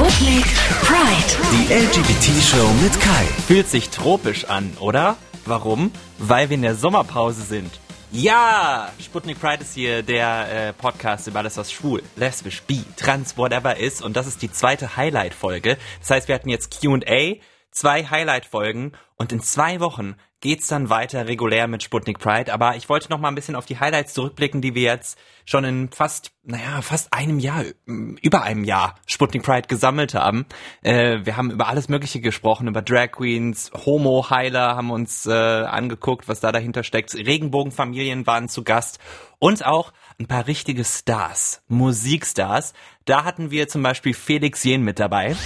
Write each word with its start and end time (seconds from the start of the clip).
Sputnik 0.00 0.46
Pride. 0.80 1.36
Die 1.52 1.74
LGBT-Show 1.74 2.66
mit 2.82 2.98
Kai. 3.02 3.24
Fühlt 3.46 3.68
sich 3.68 3.90
tropisch 3.90 4.46
an, 4.46 4.72
oder? 4.80 5.18
Warum? 5.44 5.92
Weil 6.16 6.48
wir 6.48 6.54
in 6.54 6.62
der 6.62 6.74
Sommerpause 6.74 7.42
sind. 7.42 7.70
Ja, 8.10 8.90
Sputnik 8.98 9.38
Pride 9.38 9.60
ist 9.60 9.74
hier 9.74 10.02
der 10.02 10.68
äh, 10.68 10.72
Podcast 10.72 11.26
über 11.26 11.40
alles, 11.40 11.58
was 11.58 11.70
schwul, 11.70 12.02
lesbisch, 12.16 12.62
bi, 12.62 12.82
trans, 12.96 13.36
whatever 13.36 13.76
ist. 13.76 14.00
Und 14.00 14.16
das 14.16 14.26
ist 14.26 14.40
die 14.40 14.50
zweite 14.50 14.96
Highlight-Folge. 14.96 15.76
Das 15.98 16.10
heißt, 16.10 16.28
wir 16.28 16.34
hatten 16.34 16.48
jetzt 16.48 16.80
Q&A, 16.80 17.34
zwei 17.70 18.04
Highlight-Folgen 18.04 18.92
und 19.16 19.32
in 19.32 19.40
zwei 19.40 19.80
Wochen 19.80 20.16
geht's 20.40 20.68
dann 20.68 20.88
weiter 20.88 21.28
regulär 21.28 21.68
mit 21.68 21.82
Sputnik 21.82 22.18
Pride. 22.18 22.52
Aber 22.52 22.76
ich 22.76 22.88
wollte 22.88 23.10
noch 23.10 23.20
mal 23.20 23.28
ein 23.28 23.34
bisschen 23.34 23.54
auf 23.54 23.66
die 23.66 23.78
Highlights 23.78 24.14
zurückblicken, 24.14 24.62
die 24.62 24.74
wir 24.74 24.82
jetzt 24.82 25.18
schon 25.44 25.64
in 25.64 25.90
fast, 25.90 26.32
naja, 26.42 26.80
fast 26.80 27.12
einem 27.12 27.38
Jahr, 27.38 27.64
über 27.86 28.42
einem 28.42 28.64
Jahr 28.64 28.94
Sputnik 29.06 29.42
Pride 29.42 29.68
gesammelt 29.68 30.14
haben. 30.14 30.46
Äh, 30.82 31.20
wir 31.24 31.36
haben 31.36 31.50
über 31.50 31.68
alles 31.68 31.88
Mögliche 31.88 32.20
gesprochen, 32.20 32.68
über 32.68 32.82
Drag 32.82 33.12
Queens, 33.12 33.70
Homo-Heiler 33.84 34.76
haben 34.76 34.90
uns 34.90 35.26
äh, 35.26 35.32
angeguckt, 35.32 36.28
was 36.28 36.40
da 36.40 36.52
dahinter 36.52 36.82
steckt. 36.82 37.14
Regenbogenfamilien 37.14 38.26
waren 38.26 38.48
zu 38.48 38.64
Gast 38.64 38.98
und 39.38 39.64
auch 39.66 39.92
ein 40.18 40.26
paar 40.26 40.46
richtige 40.46 40.84
Stars, 40.84 41.62
Musikstars. 41.68 42.72
Da 43.04 43.24
hatten 43.24 43.50
wir 43.50 43.68
zum 43.68 43.82
Beispiel 43.82 44.14
Felix 44.14 44.64
Jen 44.64 44.82
mit 44.82 44.98
dabei. 44.98 45.36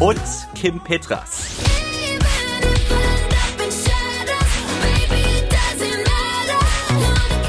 Und 0.00 0.20
Kim 0.54 0.78
Petras. 0.78 1.48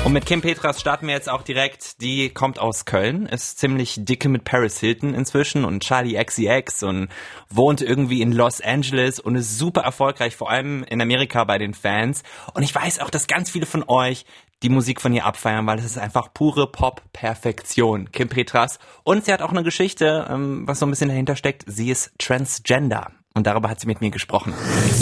Und 0.03 0.13
mit 0.13 0.25
Kim 0.25 0.41
Petras 0.41 0.79
starten 0.81 1.05
wir 1.05 1.13
jetzt 1.13 1.29
auch 1.29 1.43
direkt. 1.43 2.01
Die 2.01 2.29
kommt 2.29 2.57
aus 2.57 2.85
Köln, 2.85 3.27
ist 3.27 3.59
ziemlich 3.59 3.97
dicke 3.99 4.29
mit 4.29 4.45
Paris 4.45 4.79
Hilton 4.79 5.13
inzwischen 5.13 5.63
und 5.63 5.83
Charlie 5.83 6.17
XCX 6.17 6.81
und 6.81 7.09
wohnt 7.51 7.83
irgendwie 7.83 8.23
in 8.23 8.31
Los 8.31 8.61
Angeles 8.61 9.19
und 9.19 9.35
ist 9.35 9.59
super 9.59 9.81
erfolgreich, 9.81 10.35
vor 10.35 10.49
allem 10.49 10.83
in 10.85 10.99
Amerika 10.99 11.43
bei 11.43 11.59
den 11.59 11.75
Fans. 11.75 12.23
Und 12.55 12.63
ich 12.63 12.73
weiß 12.73 12.97
auch, 13.01 13.11
dass 13.11 13.27
ganz 13.27 13.51
viele 13.51 13.67
von 13.67 13.83
euch 13.87 14.25
die 14.63 14.69
Musik 14.69 15.01
von 15.01 15.13
ihr 15.13 15.25
abfeiern, 15.25 15.65
weil 15.67 15.79
es 15.79 15.85
ist 15.85 15.97
einfach 15.97 16.33
pure 16.33 16.71
Pop-Perfektion. 16.71 18.11
Kim 18.11 18.29
Petras. 18.29 18.79
Und 19.03 19.25
sie 19.25 19.33
hat 19.33 19.41
auch 19.41 19.51
eine 19.51 19.63
Geschichte, 19.63 20.27
ähm, 20.29 20.67
was 20.67 20.79
so 20.79 20.85
ein 20.85 20.89
bisschen 20.89 21.09
dahinter 21.09 21.35
steckt. 21.35 21.63
Sie 21.67 21.89
ist 21.89 22.11
Transgender. 22.17 23.11
Und 23.33 23.47
darüber 23.47 23.69
hat 23.69 23.79
sie 23.79 23.87
mit 23.87 24.01
mir 24.01 24.09
gesprochen. 24.09 24.53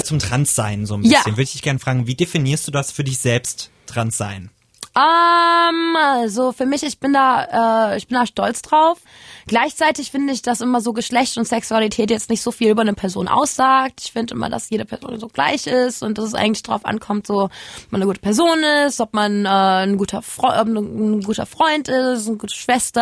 Zum 0.03 0.19
Transsein 0.19 0.86
so 0.86 0.95
ein 0.95 1.02
bisschen. 1.02 1.17
Ja. 1.17 1.25
Würde 1.25 1.41
ich 1.41 1.53
dich 1.53 1.61
gerne 1.61 1.80
fragen, 1.80 2.08
wie 2.08 2.16
definierst 2.16 2.67
du 2.67 2.72
das 2.72 2.91
für 2.91 3.03
dich 3.03 3.17
selbst, 3.19 3.72
Transsein? 3.86 4.52
Ähm, 4.97 5.95
also 5.95 6.51
für 6.53 6.65
mich, 6.65 6.81
ich 6.81 6.99
bin 6.99 7.13
da, 7.13 7.91
äh, 7.91 7.97
ich 7.97 8.07
bin 8.07 8.17
da 8.17 8.25
stolz 8.25 8.63
drauf. 8.63 8.97
Gleichzeitig 9.45 10.09
finde 10.09 10.33
ich, 10.33 10.41
dass 10.41 10.59
immer 10.59 10.81
so 10.81 10.91
Geschlecht 10.91 11.37
und 11.37 11.47
Sexualität 11.47 12.09
jetzt 12.09 12.31
nicht 12.31 12.41
so 12.41 12.51
viel 12.51 12.71
über 12.71 12.81
eine 12.81 12.95
Person 12.95 13.27
aussagt. 13.27 14.01
Ich 14.03 14.11
finde 14.11 14.33
immer, 14.33 14.49
dass 14.49 14.71
jede 14.71 14.85
Person 14.85 15.19
so 15.19 15.27
gleich 15.27 15.67
ist 15.67 16.01
und 16.01 16.17
dass 16.17 16.25
es 16.25 16.33
eigentlich 16.33 16.63
drauf 16.63 16.83
ankommt, 16.83 17.27
so 17.27 17.43
ob 17.43 17.51
man 17.91 18.01
eine 18.01 18.07
gute 18.07 18.21
Person 18.21 18.57
ist, 18.87 18.99
ob 18.99 19.13
man 19.13 19.45
äh, 19.45 19.49
ein 19.49 19.97
guter 19.97 20.23
Fre 20.23 20.61
ein 20.61 21.21
guter 21.21 21.45
Freund 21.45 21.89
ist, 21.89 22.27
eine 22.27 22.37
gute 22.37 22.55
Schwester, 22.55 23.01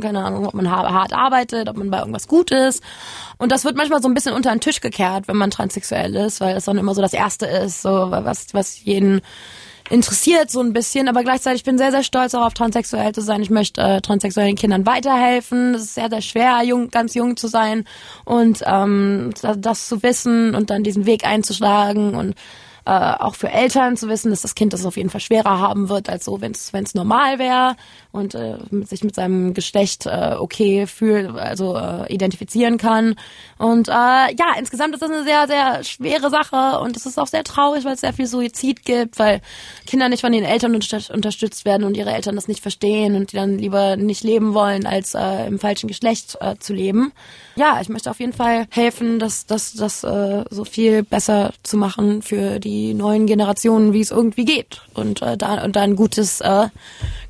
keine 0.00 0.24
Ahnung, 0.24 0.46
ob 0.46 0.54
man 0.54 0.70
hart 0.70 1.14
arbeitet, 1.14 1.70
ob 1.70 1.78
man 1.78 1.90
bei 1.90 2.00
irgendwas 2.00 2.28
gut 2.28 2.50
ist. 2.50 2.82
Und 3.38 3.50
das 3.50 3.64
wird 3.64 3.76
manchmal 3.76 4.02
so 4.02 4.08
ein 4.08 4.14
bisschen 4.14 4.34
unter 4.34 4.50
den 4.50 4.60
Tisch 4.60 4.80
gekehrt, 4.80 5.26
wenn 5.26 5.36
man 5.36 5.50
transsexuell 5.50 6.14
ist, 6.16 6.40
weil 6.42 6.56
es 6.56 6.66
dann 6.66 6.76
immer 6.76 6.94
so 6.94 7.00
das 7.00 7.14
Erste 7.14 7.46
ist, 7.46 7.80
so 7.80 8.10
was 8.10 8.52
was 8.52 8.84
jeden 8.84 9.22
interessiert 9.90 10.50
so 10.50 10.60
ein 10.60 10.72
bisschen, 10.72 11.08
aber 11.08 11.22
gleichzeitig 11.22 11.64
bin 11.64 11.78
sehr, 11.78 11.90
sehr 11.90 12.02
stolz 12.02 12.32
darauf, 12.32 12.54
transsexuell 12.54 13.12
zu 13.12 13.20
sein. 13.20 13.42
Ich 13.42 13.50
möchte 13.50 13.80
äh, 13.80 14.00
transsexuellen 14.00 14.56
Kindern 14.56 14.86
weiterhelfen. 14.86 15.74
Es 15.74 15.82
ist 15.82 15.94
sehr, 15.94 16.08
sehr 16.08 16.22
schwer, 16.22 16.62
jung, 16.64 16.90
ganz 16.90 17.14
jung 17.14 17.36
zu 17.36 17.48
sein 17.48 17.84
und 18.24 18.62
ähm, 18.66 19.32
das 19.58 19.88
zu 19.88 20.02
wissen 20.02 20.54
und 20.54 20.70
dann 20.70 20.84
diesen 20.84 21.06
Weg 21.06 21.26
einzuschlagen 21.26 22.14
und 22.14 22.34
äh, 22.86 22.90
auch 22.90 23.34
für 23.34 23.50
Eltern 23.50 23.96
zu 23.96 24.08
wissen, 24.08 24.30
dass 24.30 24.42
das 24.42 24.54
Kind 24.54 24.74
das 24.74 24.84
auf 24.84 24.96
jeden 24.96 25.08
Fall 25.08 25.20
schwerer 25.20 25.58
haben 25.58 25.88
wird, 25.88 26.10
als 26.10 26.26
so, 26.26 26.40
wenn 26.42 26.52
es 26.52 26.94
normal 26.94 27.38
wäre 27.38 27.76
und 28.12 28.34
äh, 28.34 28.58
sich 28.82 29.02
mit 29.02 29.14
seinem 29.14 29.54
Geschlecht 29.54 30.04
äh, 30.04 30.34
okay 30.38 30.86
fühlt, 30.86 31.34
also 31.36 31.76
äh, 31.76 32.12
identifizieren 32.12 32.76
kann. 32.76 33.16
Und 33.56 33.88
äh, 33.88 33.92
ja, 33.92 34.54
insgesamt 34.58 34.92
ist 34.94 35.00
das 35.00 35.10
eine 35.10 35.24
sehr, 35.24 35.46
sehr 35.46 35.82
schwere 35.82 36.28
Sache 36.28 36.80
und 36.80 36.96
es 36.96 37.06
ist 37.06 37.18
auch 37.18 37.26
sehr 37.26 37.42
traurig, 37.42 37.84
weil 37.84 37.94
es 37.94 38.00
sehr 38.00 38.12
viel 38.12 38.26
Suizid 38.26 38.84
gibt, 38.84 39.18
weil 39.18 39.40
Kinder 39.86 40.10
nicht 40.10 40.20
von 40.20 40.32
den 40.32 40.44
Eltern 40.44 40.74
unterstützt 40.74 41.64
werden 41.64 41.84
und 41.84 41.96
ihre 41.96 42.12
Eltern 42.12 42.36
das 42.36 42.48
nicht 42.48 42.60
verstehen 42.60 43.16
und 43.16 43.32
die 43.32 43.36
dann 43.36 43.58
lieber 43.58 43.96
nicht 43.96 44.22
leben 44.24 44.52
wollen, 44.52 44.86
als 44.86 45.14
äh, 45.14 45.46
im 45.46 45.58
falschen 45.58 45.88
Geschlecht 45.88 46.36
äh, 46.40 46.56
zu 46.58 46.74
leben. 46.74 47.12
Ja, 47.56 47.80
ich 47.80 47.88
möchte 47.88 48.10
auf 48.10 48.20
jeden 48.20 48.32
Fall 48.32 48.66
helfen, 48.70 49.18
das, 49.18 49.46
das, 49.46 49.72
das 49.72 50.04
äh, 50.04 50.44
so 50.50 50.64
viel 50.64 51.02
besser 51.02 51.52
zu 51.62 51.76
machen 51.76 52.20
für 52.20 52.58
die 52.60 52.73
die 52.74 52.94
neuen 52.94 53.26
Generationen, 53.26 53.92
wie 53.92 54.00
es 54.00 54.10
irgendwie 54.10 54.44
geht. 54.44 54.82
Und 54.94 55.22
äh, 55.22 55.36
da 55.36 55.64
und 55.64 55.76
da 55.76 55.82
ein 55.82 55.96
gutes 55.96 56.40
äh, 56.40 56.68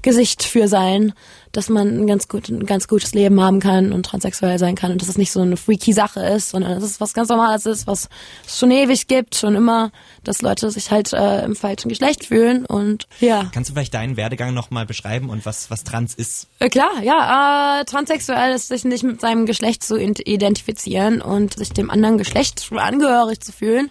Gesicht 0.03 0.43
für 0.43 0.69
sein, 0.69 1.13
dass 1.53 1.69
man 1.69 1.87
ein 1.89 2.07
ganz 2.07 2.29
gut, 2.29 2.49
ein 2.49 2.67
ganz 2.67 2.89
gutes 2.89 3.15
Leben 3.15 3.41
haben 3.41 3.61
kann 3.61 3.93
und 3.93 4.05
transsexuell 4.07 4.59
sein 4.59 4.75
kann 4.75 4.91
und 4.91 5.01
dass 5.01 5.09
es 5.09 5.19
nicht 5.19 5.31
so 5.31 5.41
eine 5.41 5.57
freaky 5.57 5.93
Sache 5.93 6.21
ist, 6.21 6.51
sondern 6.51 6.75
dass 6.75 6.83
es 6.83 7.01
was 7.01 7.15
ganz 7.15 7.29
Normales 7.29 7.65
ist, 7.65 7.87
was 7.87 8.09
es 8.47 8.59
schon 8.59 8.71
ewig 8.71 9.07
gibt, 9.07 9.37
schon 9.37 9.55
immer, 9.55 9.91
dass 10.25 10.43
Leute 10.43 10.71
sich 10.71 10.91
halt 10.91 11.13
äh, 11.13 11.45
im 11.45 11.55
falschen 11.55 11.89
Geschlecht 11.89 12.25
fühlen 12.25 12.67
und 12.67 13.07
ja. 13.21 13.51
Kannst 13.53 13.71
du 13.71 13.75
vielleicht 13.75 13.95
deinen 13.95 14.17
Werdegang 14.17 14.53
nochmal 14.53 14.85
beschreiben 14.85 15.31
und 15.31 15.47
was, 15.47 15.71
was 15.71 15.85
trans 15.85 16.15
ist? 16.15 16.49
Äh, 16.59 16.71
klar, 16.71 17.03
ja, 17.03 17.81
äh, 17.81 17.85
transsexuell 17.85 18.55
ist 18.55 18.69
sich 18.69 18.85
nicht 18.85 19.05
mit 19.05 19.21
seinem 19.21 19.47
Geschlecht 19.47 19.85
zu 19.85 19.97
identifizieren 19.97 21.23
und 21.23 21.55
sich 21.55 21.73
dem 21.73 21.91
anderen 21.91 22.19
Geschlecht 22.19 22.71
angehörig 22.73 23.41
zu 23.41 23.53
fühlen 23.53 23.91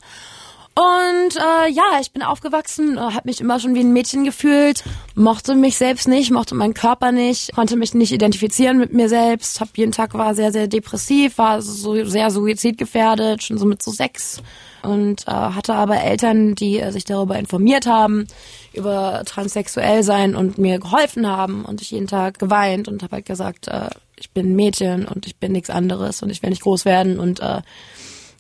und 0.76 1.36
äh, 1.36 1.70
ja, 1.70 2.00
ich 2.02 2.12
bin 2.12 2.24
aufgewachsen, 2.24 2.98
äh, 2.98 3.02
habe 3.02 3.22
mich 3.26 3.42
immer 3.42 3.60
schon 3.60 3.76
wie 3.76 3.82
ein 3.82 3.94
Mädchen 3.94 4.24
gefühlt, 4.24 4.84
mochte 5.14 5.54
mich 5.54 5.78
selbst 5.78 6.08
nicht, 6.08 6.32
mochte 6.32 6.56
meinen 6.56 6.74
Körper 6.74 7.12
nicht, 7.12 7.54
konnte 7.54 7.76
mich 7.76 7.94
nicht 7.94 8.12
identifizieren 8.12 8.80
mit 8.80 8.92
mir 8.92 9.08
selbst, 9.08 9.60
hab 9.60 9.78
jeden 9.78 9.92
Tag 9.92 10.16
war 10.16 10.34
sehr 10.34 10.52
sehr 10.52 10.68
depressiv, 10.68 11.38
war 11.38 11.62
so 11.62 12.04
sehr 12.06 12.32
suizidgefährdet, 12.32 13.44
schon 13.44 13.58
so 13.60 13.66
mit 13.66 13.84
so 13.84 13.92
sechs. 13.92 14.42
Und 14.82 15.28
äh, 15.28 15.32
hatte 15.32 15.76
aber 15.76 16.02
Eltern, 16.02 16.56
die 16.56 16.80
äh, 16.80 16.92
sich 16.92 17.06
darüber 17.06 17.38
informiert 17.40 17.86
haben 17.86 18.28
über 18.74 19.22
transsexuell 19.26 20.04
sein 20.04 20.36
und 20.36 20.58
mir 20.58 20.80
geholfen 20.80 21.28
haben. 21.28 21.64
Und 21.64 21.82
ich 21.82 21.92
jeden 21.92 22.08
Tag 22.08 22.40
geweint 22.40 22.88
und 22.88 23.04
habe 23.04 23.18
halt 23.18 23.26
gesagt, 23.26 23.68
äh, 23.68 23.90
ich 24.18 24.32
bin 24.32 24.52
ein 24.52 24.56
Mädchen 24.56 25.06
und 25.06 25.26
ich 25.26 25.38
bin 25.38 25.52
nichts 25.52 25.70
anderes 25.70 26.22
und 26.24 26.30
ich 26.32 26.42
will 26.42 26.50
nicht 26.50 26.64
groß 26.64 26.86
werden 26.86 27.20
und 27.20 27.40
äh, 27.40 27.62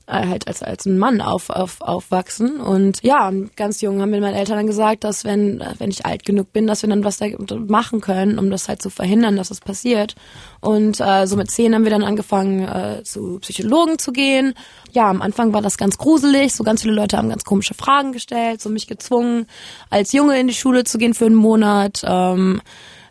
halt 0.07 0.47
als, 0.47 0.61
als 0.61 0.85
ein 0.85 0.97
Mann 0.97 1.21
auf, 1.21 1.49
auf, 1.49 1.79
aufwachsen. 1.81 2.59
Und 2.59 3.01
ja, 3.03 3.31
ganz 3.55 3.81
jung 3.81 4.01
haben 4.01 4.09
mir 4.09 4.19
meine 4.19 4.37
Eltern 4.37 4.57
dann 4.57 4.67
gesagt, 4.67 5.03
dass 5.03 5.23
wenn, 5.23 5.63
wenn 5.77 5.89
ich 5.89 6.05
alt 6.05 6.25
genug 6.25 6.51
bin, 6.51 6.67
dass 6.67 6.81
wir 6.81 6.89
dann 6.89 7.03
was 7.03 7.17
da 7.17 7.27
machen 7.67 8.01
können, 8.01 8.37
um 8.37 8.49
das 8.51 8.67
halt 8.67 8.81
zu 8.81 8.89
verhindern, 8.89 9.37
dass 9.37 9.49
das 9.49 9.61
passiert. 9.61 10.15
Und 10.59 10.99
äh, 10.99 11.25
so 11.25 11.37
mit 11.37 11.49
zehn 11.49 11.73
haben 11.73 11.85
wir 11.85 11.91
dann 11.91 12.03
angefangen, 12.03 12.67
äh, 12.67 13.03
zu 13.03 13.39
Psychologen 13.39 13.97
zu 13.97 14.11
gehen. 14.11 14.53
Ja, 14.91 15.09
am 15.09 15.21
Anfang 15.21 15.53
war 15.53 15.61
das 15.61 15.77
ganz 15.77 15.97
gruselig. 15.97 16.53
So 16.53 16.63
ganz 16.63 16.81
viele 16.81 16.93
Leute 16.93 17.17
haben 17.17 17.29
ganz 17.29 17.45
komische 17.45 17.73
Fragen 17.73 18.11
gestellt, 18.11 18.61
so 18.61 18.69
mich 18.69 18.87
gezwungen, 18.87 19.47
als 19.89 20.11
Junge 20.11 20.39
in 20.39 20.47
die 20.47 20.53
Schule 20.53 20.83
zu 20.83 20.97
gehen 20.97 21.13
für 21.13 21.25
einen 21.25 21.35
Monat. 21.35 22.01
Ähm, 22.05 22.61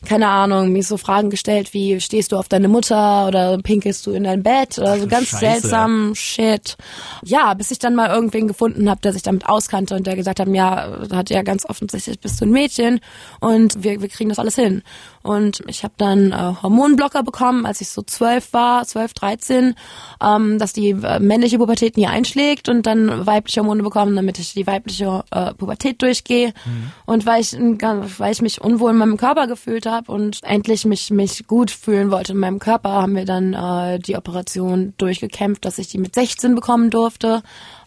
keine 0.04 0.28
Ahnung, 0.28 0.72
mir 0.72 0.82
so 0.82 0.96
Fragen 0.96 1.30
gestellt 1.30 1.74
wie, 1.74 2.00
stehst 2.00 2.32
du 2.32 2.36
auf 2.36 2.48
deine 2.48 2.68
Mutter 2.68 3.26
oder 3.28 3.58
pinkelst 3.58 4.06
du 4.06 4.12
in 4.12 4.24
dein 4.24 4.42
Bett 4.42 4.78
oder 4.78 4.98
so 4.98 5.06
ganz 5.06 5.28
Scheiße. 5.28 5.38
seltsam 5.38 6.14
Shit. 6.14 6.76
Ja, 7.24 7.54
bis 7.54 7.70
ich 7.70 7.78
dann 7.78 7.94
mal 7.94 8.10
irgendwen 8.10 8.48
gefunden 8.48 8.90
habe, 8.90 9.00
der 9.00 9.12
sich 9.12 9.22
damit 9.22 9.46
auskannte 9.46 9.94
und 9.94 10.06
der 10.06 10.16
gesagt 10.16 10.40
hat, 10.40 10.48
ja, 10.48 10.98
hat 11.12 11.30
ja 11.30 11.42
ganz 11.42 11.64
offensichtlich 11.68 12.18
bist 12.20 12.40
du 12.40 12.46
ein 12.46 12.50
Mädchen 12.50 13.00
und 13.40 13.82
wir, 13.84 14.00
wir 14.00 14.08
kriegen 14.08 14.28
das 14.28 14.38
alles 14.38 14.56
hin. 14.56 14.82
Und 15.22 15.62
ich 15.66 15.84
habe 15.84 15.94
dann 15.96 16.32
äh, 16.32 16.54
Hormonblocker 16.62 17.22
bekommen, 17.22 17.66
als 17.66 17.80
ich 17.80 17.88
so 17.88 18.02
zwölf 18.02 18.52
war, 18.52 18.84
zwölf, 18.86 19.14
dreizehn, 19.14 19.74
ähm, 20.22 20.58
dass 20.58 20.72
die 20.72 20.90
äh, 20.90 21.20
männliche 21.20 21.58
Pubertät 21.58 21.96
nie 21.96 22.06
einschlägt 22.06 22.68
und 22.68 22.86
dann 22.86 23.26
weibliche 23.26 23.60
Hormone 23.60 23.82
bekommen, 23.82 24.16
damit 24.16 24.38
ich 24.38 24.54
die 24.54 24.66
weibliche 24.66 25.24
äh, 25.30 25.54
Pubertät 25.54 26.02
durchgehe. 26.02 26.48
Mhm. 26.64 26.92
Und 27.06 27.26
weil 27.26 27.40
ich, 27.40 27.52
weil 27.52 28.32
ich 28.32 28.42
mich 28.42 28.60
unwohl 28.60 28.90
in 28.90 28.96
meinem 28.96 29.16
Körper 29.16 29.46
gefühlt 29.46 29.86
habe 29.86 30.10
und 30.10 30.40
endlich 30.42 30.84
mich, 30.84 31.10
mich 31.10 31.46
gut 31.46 31.70
fühlen 31.70 32.10
wollte 32.10 32.32
in 32.32 32.38
meinem 32.38 32.58
Körper, 32.58 32.90
haben 32.90 33.14
wir 33.14 33.24
dann 33.24 33.54
äh, 33.54 33.98
die 33.98 34.16
Operation 34.16 34.94
durchgekämpft, 34.98 35.64
dass 35.64 35.78
ich 35.78 35.88
die 35.88 35.98
mit 35.98 36.14
16 36.14 36.54
bekommen 36.54 36.90
durfte. 36.90 37.42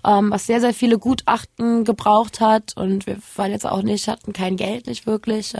Ähm, 0.06 0.32
was 0.32 0.46
sehr, 0.46 0.62
sehr 0.62 0.74
viele 0.74 1.00
Gutachten 1.00 1.84
gebraucht 1.84 2.40
hat 2.40 2.74
und 2.76 3.08
wir 3.08 3.18
waren 3.36 3.52
jetzt 3.52 3.66
auch 3.66 3.82
nicht, 3.82 4.08
hatten 4.08 4.34
kein 4.34 4.56
Geld 4.56 4.88
nicht 4.88 5.08
wirklich. 5.08 5.54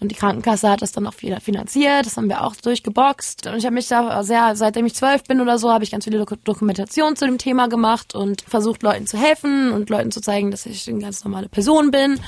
Und 0.00 0.10
die 0.10 0.14
Krankenkasse 0.14 0.70
hat 0.70 0.82
das 0.82 0.92
dann 0.92 1.06
auch 1.06 1.14
wieder 1.20 1.40
finanziert. 1.40 2.06
Das 2.06 2.16
haben 2.16 2.28
wir 2.28 2.42
auch 2.42 2.56
durchgeboxt. 2.56 3.46
Und 3.46 3.56
ich 3.56 3.66
habe 3.66 3.74
mich 3.74 3.88
da 3.88 4.22
sehr, 4.24 4.56
seitdem 4.56 4.86
ich 4.86 4.94
zwölf 4.94 5.24
bin 5.24 5.40
oder 5.40 5.58
so, 5.58 5.70
habe 5.70 5.84
ich 5.84 5.90
ganz 5.90 6.04
viele 6.04 6.24
Dokumentationen 6.24 7.16
zu 7.16 7.26
dem 7.26 7.38
Thema 7.38 7.68
gemacht 7.68 8.14
und 8.14 8.40
versucht, 8.42 8.82
Leuten 8.82 9.06
zu 9.06 9.18
helfen 9.18 9.72
und 9.72 9.90
Leuten 9.90 10.10
zu 10.10 10.20
zeigen, 10.20 10.50
dass 10.50 10.64
ich 10.66 10.88
eine 10.88 11.00
ganz 11.00 11.22
normale 11.22 11.48
Person 11.48 11.90
bin. 11.90 12.18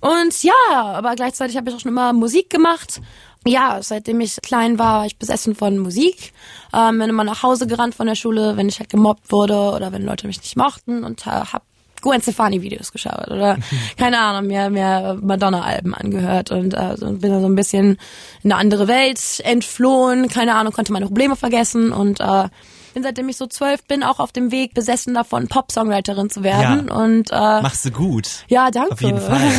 Und 0.00 0.42
ja, 0.42 0.52
aber 0.70 1.14
gleichzeitig 1.14 1.56
habe 1.56 1.70
ich 1.70 1.76
auch 1.76 1.80
schon 1.80 1.92
immer 1.92 2.12
Musik 2.12 2.50
gemacht 2.50 3.00
ja, 3.46 3.78
seitdem 3.82 4.20
ich 4.20 4.36
klein 4.42 4.78
war, 4.78 5.00
war 5.00 5.06
ich 5.06 5.18
besessen 5.18 5.54
von 5.54 5.78
Musik. 5.78 6.32
Ähm, 6.74 6.98
bin 6.98 7.08
immer 7.08 7.24
nach 7.24 7.42
Hause 7.42 7.66
gerannt 7.66 7.94
von 7.94 8.06
der 8.06 8.14
Schule, 8.14 8.56
wenn 8.56 8.68
ich 8.68 8.78
halt 8.80 8.90
gemobbt 8.90 9.32
wurde 9.32 9.54
oder 9.54 9.92
wenn 9.92 10.04
Leute 10.04 10.26
mich 10.26 10.40
nicht 10.40 10.56
mochten 10.56 11.04
und 11.04 11.26
äh, 11.26 11.30
hab 11.30 11.62
Gwen 12.00 12.20
Stefani 12.22 12.62
Videos 12.62 12.92
geschaut 12.92 13.28
oder 13.28 13.56
keine 13.96 14.18
Ahnung, 14.18 14.46
mir 14.46 14.70
mehr 14.70 15.18
Madonna 15.20 15.62
Alben 15.62 15.94
angehört 15.94 16.50
und 16.50 16.74
äh, 16.74 16.94
bin 16.98 17.30
da 17.30 17.40
so 17.40 17.46
ein 17.46 17.54
bisschen 17.54 17.98
in 18.42 18.52
eine 18.52 18.60
andere 18.60 18.88
Welt 18.88 19.40
entflohen, 19.44 20.28
keine 20.28 20.54
Ahnung, 20.54 20.72
konnte 20.72 20.92
meine 20.92 21.06
Probleme 21.06 21.36
vergessen 21.36 21.92
und 21.92 22.20
äh, 22.20 22.48
bin 22.92 23.02
seitdem 23.02 23.28
ich 23.28 23.36
so 23.36 23.46
zwölf 23.46 23.84
bin 23.84 24.02
auch 24.02 24.18
auf 24.18 24.32
dem 24.32 24.50
Weg 24.50 24.74
besessen 24.74 25.14
davon, 25.14 25.48
Pop-Songwriterin 25.48 26.30
zu 26.30 26.42
werden. 26.42 26.88
Ja. 26.88 26.94
Und 26.94 27.30
äh, 27.30 27.62
machst 27.62 27.84
du 27.84 27.90
gut. 27.90 28.44
Ja, 28.48 28.70
danke. 28.70 28.92
Auf 28.92 29.02
jeden 29.02 29.20
Fall. 29.20 29.40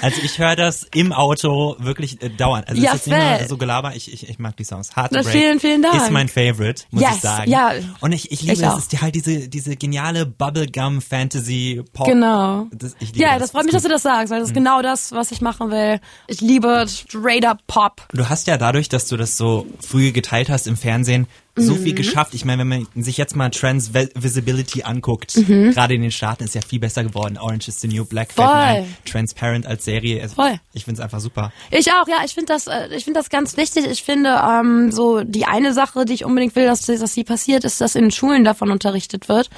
Also 0.00 0.20
ich 0.22 0.38
höre 0.38 0.54
das 0.56 0.86
im 0.94 1.12
Auto 1.12 1.76
wirklich 1.78 2.22
äh, 2.22 2.28
dauernd. 2.28 2.68
Also 2.68 2.80
ja, 2.80 2.92
es 2.94 3.06
ist 3.06 3.08
nicht 3.08 3.40
nur 3.40 3.48
so 3.48 3.56
Gelaber. 3.56 3.94
Ich, 3.96 4.12
ich, 4.12 4.28
ich 4.28 4.38
mag 4.38 4.56
die 4.56 4.64
Songs. 4.64 4.94
Hard 4.94 5.12
to 5.12 5.22
Break 5.22 5.32
vielen, 5.32 5.60
vielen 5.60 5.82
Dank. 5.82 5.94
ist 5.94 6.10
mein 6.10 6.28
Favorite, 6.28 6.84
muss 6.90 7.02
yes, 7.02 7.14
ich 7.16 7.20
sagen. 7.20 7.50
Ja. 7.50 7.72
Und 8.00 8.12
ich, 8.12 8.30
ich 8.30 8.42
liebe 8.42 8.52
ich 8.54 8.62
es. 8.62 8.78
ist 8.78 9.02
halt 9.02 9.14
diese 9.14 9.48
diese 9.48 9.76
geniale 9.76 10.26
Bubblegum 10.26 11.00
Fantasy 11.00 11.82
Pop. 11.92 12.06
Genau. 12.06 12.66
Das, 12.72 12.94
ich 13.00 13.12
liebe 13.12 13.20
ja, 13.20 13.34
das, 13.34 13.42
das 13.42 13.50
freut 13.52 13.64
mich, 13.64 13.72
dass 13.72 13.82
du 13.82 13.88
das 13.88 14.02
sagst, 14.02 14.30
weil 14.30 14.40
das 14.40 14.48
ist 14.48 14.54
mhm. 14.54 14.60
genau 14.60 14.82
das, 14.82 15.12
was 15.12 15.30
ich 15.32 15.40
machen 15.40 15.70
will. 15.70 16.00
Ich 16.26 16.40
liebe 16.40 16.86
straight 16.88 17.44
up 17.44 17.58
Pop. 17.66 18.06
Du 18.12 18.28
hast 18.28 18.46
ja 18.46 18.56
dadurch, 18.56 18.88
dass 18.88 19.06
du 19.06 19.16
das 19.16 19.36
so 19.36 19.66
früh 19.80 20.12
geteilt 20.12 20.48
hast 20.50 20.66
im 20.66 20.76
Fernsehen, 20.76 21.26
so 21.60 21.74
viel 21.74 21.92
mhm. 21.92 21.96
geschafft. 21.96 22.34
Ich 22.34 22.44
meine, 22.44 22.60
wenn 22.60 22.68
man 22.68 22.86
sich 22.96 23.16
jetzt 23.16 23.36
mal 23.36 23.50
Trans 23.50 23.92
Visibility 23.92 24.82
anguckt, 24.82 25.36
mhm. 25.36 25.72
gerade 25.72 25.94
in 25.94 26.02
den 26.02 26.10
Staaten 26.10 26.44
ist 26.44 26.54
ja 26.54 26.60
viel 26.60 26.80
besser 26.80 27.04
geworden. 27.04 27.38
Orange 27.38 27.68
is 27.68 27.80
the 27.80 27.88
New 27.88 28.04
Black, 28.04 28.32
Voll. 28.32 28.84
Transparent 29.04 29.66
als 29.66 29.84
Serie. 29.84 30.22
Also 30.22 30.34
Voll. 30.34 30.58
Ich 30.72 30.84
finde 30.84 31.00
es 31.00 31.04
einfach 31.04 31.20
super. 31.20 31.52
Ich 31.70 31.90
auch, 31.92 32.08
ja. 32.08 32.24
Ich 32.24 32.34
finde 32.34 32.52
das, 32.52 32.66
äh, 32.66 32.88
ich 32.94 33.04
finde 33.04 33.20
das 33.20 33.30
ganz 33.30 33.56
wichtig. 33.56 33.86
Ich 33.86 34.02
finde, 34.02 34.40
ähm, 34.48 34.90
so 34.90 35.22
die 35.22 35.44
eine 35.44 35.72
Sache, 35.72 36.04
die 36.04 36.14
ich 36.14 36.24
unbedingt 36.24 36.56
will, 36.56 36.66
dass, 36.66 36.86
dass 36.86 37.14
sie 37.14 37.24
passiert, 37.24 37.64
ist, 37.64 37.80
dass 37.80 37.94
in 37.94 38.10
Schulen 38.10 38.44
davon 38.44 38.70
unterrichtet 38.70 39.28
wird. 39.28 39.50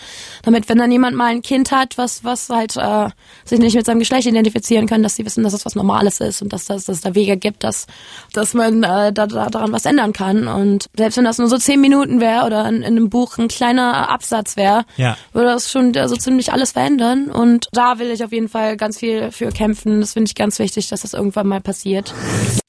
Damit, 0.42 0.68
wenn 0.68 0.78
dann 0.78 0.90
jemand 0.90 1.16
mal 1.16 1.26
ein 1.26 1.42
Kind 1.42 1.70
hat, 1.70 1.98
was, 1.98 2.24
was 2.24 2.48
halt 2.48 2.76
äh, 2.76 3.08
sich 3.44 3.58
nicht 3.58 3.76
mit 3.76 3.86
seinem 3.86 4.00
Geschlecht 4.00 4.26
identifizieren 4.26 4.86
kann, 4.86 5.02
dass 5.02 5.16
sie 5.16 5.24
wissen, 5.24 5.44
dass 5.44 5.52
es 5.52 5.60
das 5.60 5.66
was 5.66 5.74
Normales 5.76 6.20
ist 6.20 6.42
und 6.42 6.52
dass, 6.52 6.64
dass, 6.64 6.84
dass 6.84 6.96
es 6.96 7.02
da 7.02 7.14
Wege 7.14 7.36
gibt, 7.36 7.64
dass, 7.64 7.86
dass 8.32 8.54
man 8.54 8.82
äh, 8.82 9.12
da, 9.12 9.26
da, 9.26 9.48
daran 9.48 9.72
was 9.72 9.84
ändern 9.84 10.12
kann. 10.12 10.48
Und 10.48 10.88
selbst 10.96 11.16
wenn 11.16 11.24
das 11.24 11.38
nur 11.38 11.48
so 11.48 11.58
zehn 11.58 11.80
Minuten 11.80 11.89
Minuten 11.90 12.20
wäre 12.20 12.46
oder 12.46 12.66
in, 12.68 12.76
in, 12.76 12.84
einem 12.84 13.10
Buch 13.10 13.36
ein 13.38 13.48
kleiner 13.48 14.08
Absatz 14.08 14.56
wäre, 14.56 14.84
ja. 14.96 15.16
würde 15.32 15.48
das 15.48 15.70
schon 15.70 15.92
so 15.92 16.00
also 16.00 16.16
ziemlich 16.16 16.52
alles 16.52 16.72
verändern. 16.72 17.30
Und 17.30 17.66
da 17.72 17.98
will 17.98 18.10
ich 18.10 18.24
auf 18.24 18.32
jeden 18.32 18.48
Fall 18.48 18.76
ganz 18.76 18.98
viel 18.98 19.30
für 19.32 19.50
kämpfen. 19.50 20.00
Das 20.00 20.14
finde 20.14 20.28
ich 20.28 20.34
ganz 20.34 20.58
wichtig, 20.58 20.88
dass 20.88 21.02
das 21.02 21.14
irgendwann 21.14 21.46
mal 21.46 21.60
passiert. 21.60 22.14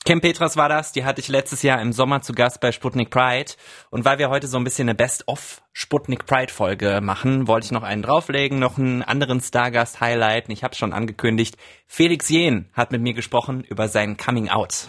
Kim 0.04 0.20
Petras 0.20 0.58
war 0.58 0.68
das, 0.68 0.92
die 0.92 1.06
hatte 1.06 1.22
ich 1.22 1.28
letztes 1.28 1.62
Jahr 1.62 1.80
im 1.80 1.94
Sommer 1.94 2.22
zu 2.22 2.34
Gast 2.34 2.60
bei 2.60 2.72
Sputnik 2.72 3.12
Pride. 3.12 3.54
Und 3.92 4.04
weil 4.04 4.18
wir 4.18 4.30
heute 4.30 4.48
so 4.48 4.58
ein 4.58 4.64
bisschen 4.64 4.90
eine 4.90 4.96
Best-of 4.96 5.62
Sputnik 5.74 6.26
Pride 6.26 6.52
Folge 6.52 7.00
machen, 7.02 7.48
wollte 7.48 7.66
ich 7.66 7.72
noch 7.72 7.84
einen 7.84 8.02
drauflegen, 8.02 8.60
noch 8.60 8.78
einen 8.78 9.02
anderen 9.04 9.40
Stargast 9.40 10.02
highlighten. 10.02 10.52
Ich 10.52 10.66
habe 10.66 10.76
schon 10.76 10.92
angekündigt. 10.92 11.56
Felix 11.88 12.28
Jen 12.28 12.70
hat 12.74 12.92
mit 12.92 13.02
mir 13.02 13.14
gesprochen 13.14 13.64
über 13.64 13.88
sein 13.88 14.18
Coming 14.18 14.50
Out. 14.50 14.88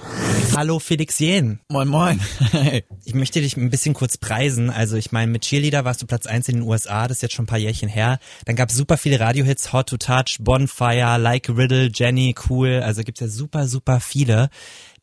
Hallo 0.56 0.81
Felix 0.81 1.20
Jen. 1.20 1.61
Moin 1.69 1.87
moin. 1.87 2.20
ich 3.05 3.14
möchte 3.14 3.40
dich 3.40 3.56
ein 3.56 3.70
bisschen 3.70 3.94
kurz 3.94 4.17
preisen. 4.17 4.70
Also 4.70 4.96
ich 4.96 5.12
meine, 5.12 5.31
mit 5.31 5.43
Cheerleader 5.43 5.84
warst 5.84 6.02
du 6.02 6.06
Platz 6.06 6.26
eins 6.26 6.49
in 6.49 6.56
den 6.56 6.69
USA, 6.69 7.06
das 7.06 7.19
ist 7.19 7.23
jetzt 7.23 7.34
schon 7.34 7.44
ein 7.44 7.49
paar 7.49 7.58
Jährchen 7.58 7.88
her. 7.88 8.19
Dann 8.44 8.56
gab 8.56 8.70
es 8.70 8.76
super 8.76 8.99
viele 8.99 9.20
Radiohits, 9.20 9.73
Hot 9.73 9.88
to 9.88 9.99
Touch, 9.99 10.38
Bonfire, 10.40 11.17
Like 11.17 11.49
Riddle, 11.49 11.90
Jenny, 11.94 12.34
Cool. 12.49 12.82
Also 12.82 13.02
gibt's 13.02 13.20
ja 13.20 13.29
super, 13.29 13.69
super 13.69 14.00
viele. 14.00 14.50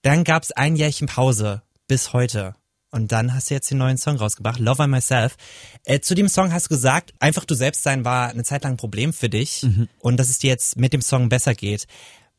Dann 0.01 0.25
gab's 0.25 0.51
ein 0.51 0.75
Jährchen 0.75 1.07
Pause 1.07 1.61
bis 1.87 2.11
heute. 2.11 2.55
Und 2.91 3.11
dann 3.11 3.33
hast 3.33 3.49
du 3.49 3.53
jetzt 3.53 3.69
den 3.69 3.77
neuen 3.77 3.97
Song 3.97 4.17
rausgebracht, 4.17 4.59
Love 4.59 4.83
I 4.83 4.87
Myself. 4.87 5.37
Äh, 5.85 5.99
zu 5.99 6.15
dem 6.15 6.27
Song 6.27 6.51
hast 6.51 6.65
du 6.65 6.69
gesagt, 6.69 7.13
einfach 7.19 7.45
du 7.45 7.53
selbst 7.53 7.83
sein 7.83 8.03
war 8.03 8.29
eine 8.29 8.43
Zeit 8.43 8.63
lang 8.63 8.73
ein 8.73 8.77
Problem 8.77 9.13
für 9.13 9.29
dich 9.29 9.63
mhm. 9.63 9.87
und 9.99 10.17
dass 10.17 10.29
es 10.29 10.39
dir 10.39 10.49
jetzt 10.49 10.77
mit 10.77 10.93
dem 10.93 11.01
Song 11.01 11.29
besser 11.29 11.53
geht. 11.53 11.85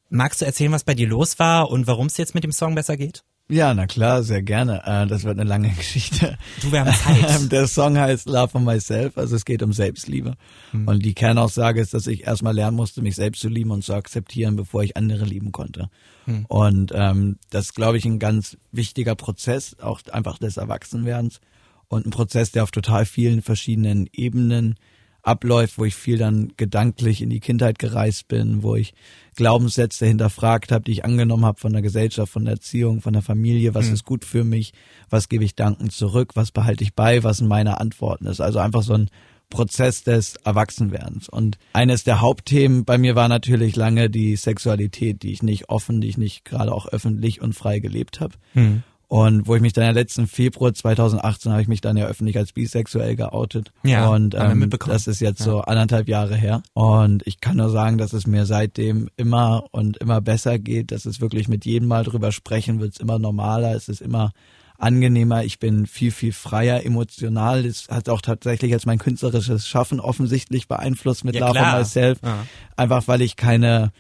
Magst 0.09 0.41
du 0.41 0.45
erzählen, 0.45 0.73
was 0.73 0.83
bei 0.83 0.95
dir 0.95 1.07
los 1.07 1.39
war 1.39 1.71
und 1.71 1.87
warum 1.87 2.07
es 2.07 2.17
jetzt 2.17 2.35
mit 2.35 2.43
dem 2.43 2.51
Song 2.51 2.75
besser 2.75 2.97
geht? 2.97 3.23
Ja, 3.51 3.75
na 3.75 3.87
klar, 3.87 4.23
sehr 4.23 4.43
gerne. 4.43 4.83
Äh, 4.87 5.07
das 5.09 5.25
wird 5.25 5.39
eine 5.39 5.49
lange 5.49 5.71
Geschichte. 5.77 6.39
Du, 6.63 6.71
wir 6.71 6.81
haben 6.81 6.93
Zeit. 6.93 7.51
Der 7.51 7.67
Song 7.67 7.99
heißt 7.99 8.29
Love 8.29 8.49
for 8.49 8.61
Myself, 8.61 9.19
also 9.19 9.35
es 9.35 9.45
geht 9.45 9.63
um 9.63 9.73
Selbstliebe. 9.73 10.37
Hm. 10.71 10.87
Und 10.87 11.05
die 11.05 11.15
Kernaussage 11.15 11.81
ist, 11.81 11.93
dass 11.93 12.07
ich 12.07 12.27
erstmal 12.27 12.55
lernen 12.55 12.77
musste, 12.77 13.03
mich 13.03 13.17
selbst 13.17 13.41
zu 13.41 13.49
lieben 13.49 13.73
und 13.73 13.83
zu 13.83 13.93
akzeptieren, 13.93 14.55
bevor 14.55 14.85
ich 14.85 14.97
andere 14.97 15.25
lieben 15.25 15.51
konnte. 15.51 15.91
Hm. 16.27 16.47
Und 16.47 16.93
ähm, 16.95 17.39
das 17.51 17.67
ist, 17.67 17.75
glaube 17.75 17.99
ich, 17.99 18.05
ein 18.05 18.21
ganz 18.21 18.57
wichtiger 18.71 19.17
Prozess, 19.17 19.77
auch 19.81 20.01
einfach 20.13 20.39
des 20.39 20.57
Erwachsenwerdens. 20.57 21.41
Und 21.89 22.07
ein 22.07 22.11
Prozess, 22.11 22.53
der 22.53 22.63
auf 22.63 22.71
total 22.71 23.05
vielen 23.05 23.43
verschiedenen 23.43 24.09
Ebenen 24.13 24.77
abläuft, 25.23 25.79
wo 25.79 25.85
ich 25.85 25.95
viel 25.95 26.19
dann 26.19 26.53
gedanklich 26.57 27.23
in 27.23 27.31
die 27.31 27.41
Kindheit 27.41 27.79
gereist 27.79 28.29
bin, 28.29 28.63
wo 28.63 28.77
ich 28.77 28.95
Glaubenssätze 29.37 30.07
hinterfragt 30.07 30.73
habe, 30.73 30.85
die 30.85 30.93
ich 30.93 31.05
angenommen 31.05 31.45
habe 31.45 31.61
von 31.61 31.73
der 31.73 31.83
Gesellschaft, 31.83 32.33
von 32.33 32.45
der 32.45 32.55
Erziehung, 32.55 33.01
von 33.01 33.13
der 33.13 33.23
Familie, 33.23 33.75
was 33.75 33.89
mhm. 33.89 33.95
ist 33.95 34.05
gut 34.05 34.25
für 34.25 34.45
mich, 34.45 34.73
was 35.09 35.29
gebe 35.29 35.45
ich 35.45 35.55
dankend 35.55 35.93
zurück, 35.93 36.33
was 36.35 36.53
behalte 36.53 36.85
ich 36.85 36.95
bei, 36.95 37.23
was 37.23 37.39
sind 37.39 37.49
meine 37.49 37.81
Antworten 37.81 38.27
ist. 38.27 38.41
Also 38.41 38.59
einfach 38.59 38.83
so 38.83 38.95
ein 38.95 39.11
Prozess 39.51 40.05
des 40.05 40.37
Erwachsenwerdens. 40.37 41.29
Und 41.29 41.59
eines 41.73 42.05
der 42.05 42.21
Hauptthemen 42.21 42.85
bei 42.85 42.99
mir 42.99 43.17
war 43.17 43.29
natürlich 43.29 43.77
lange 43.77 44.09
die 44.09 44.37
Sexualität, 44.37 45.23
die 45.23 45.33
ich 45.33 45.43
nicht 45.43 45.69
offen, 45.69 46.01
die 46.01 46.09
ich 46.09 46.19
nicht 46.19 46.45
gerade 46.45 46.73
auch 46.73 46.87
öffentlich 46.87 47.41
und 47.41 47.55
frei 47.55 47.81
gelebt 47.81 48.21
habe. 48.21 48.35
Mhm. 48.55 48.85
Und 49.11 49.49
wo 49.49 49.57
ich 49.57 49.61
mich 49.61 49.73
dann 49.73 49.83
ja 49.83 49.91
letzten 49.91 50.29
Februar 50.29 50.73
2018 50.73 51.51
habe 51.51 51.63
ich 51.63 51.67
mich 51.67 51.81
dann 51.81 51.97
ja 51.97 52.07
öffentlich 52.07 52.39
als 52.39 52.53
bisexuell 52.53 53.17
geoutet. 53.17 53.73
Ja, 53.83 54.07
und 54.07 54.37
ähm, 54.39 54.71
das 54.71 55.09
ist 55.09 55.19
jetzt 55.21 55.41
ja. 55.41 55.47
so 55.47 55.61
anderthalb 55.63 56.07
Jahre 56.07 56.37
her. 56.37 56.63
Und 56.75 57.27
ich 57.27 57.41
kann 57.41 57.57
nur 57.57 57.71
sagen, 57.71 57.99
dass 57.99 58.13
es 58.13 58.29
mir 58.29 58.47
seitdem 58.47 59.09
immer 59.17 59.65
und 59.73 59.97
immer 59.97 60.21
besser 60.21 60.61
geht, 60.61 60.93
dass 60.93 61.07
es 61.07 61.21
wirklich 61.21 61.49
mit 61.49 61.65
jedem 61.65 61.89
Mal 61.89 62.05
drüber 62.05 62.31
sprechen 62.31 62.79
wird, 62.79 62.93
es 62.93 63.01
immer 63.01 63.19
normaler, 63.19 63.75
es 63.75 63.89
ist 63.89 64.01
immer 64.01 64.31
angenehmer, 64.79 65.43
ich 65.43 65.59
bin 65.59 65.87
viel, 65.87 66.13
viel 66.13 66.33
freier 66.33 66.87
emotional. 66.87 67.65
Das 67.65 67.89
hat 67.89 68.09
auch 68.09 68.21
tatsächlich 68.21 68.71
jetzt 68.71 68.87
mein 68.87 69.01
künstlerisches 69.01 69.67
Schaffen 69.67 69.99
offensichtlich 69.99 70.69
beeinflusst 70.69 71.25
mit 71.25 71.35
ja, 71.35 71.49
Love 71.49 71.59
on 71.59 71.79
Myself. 71.79 72.21
Ja. 72.23 72.47
Einfach 72.77 73.09
weil 73.09 73.23
ich 73.23 73.35
keine 73.35 73.91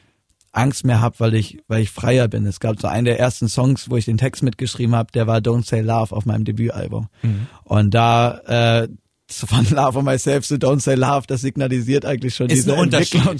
Angst 0.52 0.84
mehr 0.84 1.00
habe, 1.00 1.14
weil 1.18 1.34
ich, 1.34 1.58
weil 1.68 1.82
ich 1.82 1.90
freier 1.90 2.28
bin. 2.28 2.44
Es 2.46 2.60
gab 2.60 2.80
so 2.80 2.88
einen 2.88 3.04
der 3.04 3.20
ersten 3.20 3.48
Songs, 3.48 3.88
wo 3.88 3.96
ich 3.96 4.04
den 4.04 4.18
Text 4.18 4.42
mitgeschrieben 4.42 4.96
habe, 4.96 5.12
der 5.12 5.26
war 5.26 5.38
Don't 5.38 5.66
Say 5.66 5.80
Love 5.80 6.14
auf 6.14 6.26
meinem 6.26 6.44
Debütalbum. 6.44 7.08
Mhm. 7.22 7.46
Und 7.64 7.94
da 7.94 8.82
äh, 8.82 8.88
von 9.30 9.64
Love 9.70 9.98
on 9.98 10.04
Myself 10.04 10.46
zu 10.46 10.56
Don't 10.56 10.80
Say 10.80 10.96
Love, 10.96 11.26
das 11.26 11.42
signalisiert 11.42 12.04
eigentlich 12.04 12.34
schon 12.34 12.48
ist 12.48 12.66
diese 12.66 12.76
Entwicklung, 12.76 13.36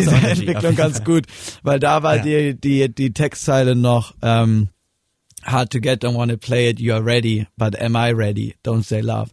diese 0.00 0.14
Entwicklung 0.14 0.76
ganz 0.76 1.02
gut, 1.02 1.24
weil 1.62 1.80
da 1.80 2.02
war 2.02 2.16
ja. 2.16 2.22
die 2.22 2.60
die 2.60 2.94
die 2.94 3.12
Textzeile 3.12 3.74
noch 3.74 4.14
ähm, 4.22 4.68
Hard 5.42 5.72
to 5.72 5.80
get, 5.80 6.04
don't 6.04 6.16
wanna 6.16 6.36
play 6.36 6.68
it, 6.68 6.78
you're 6.78 7.02
ready, 7.02 7.46
but 7.56 7.80
am 7.80 7.96
I 7.96 8.12
ready? 8.12 8.54
Don't 8.62 8.82
say 8.82 9.00
love 9.00 9.30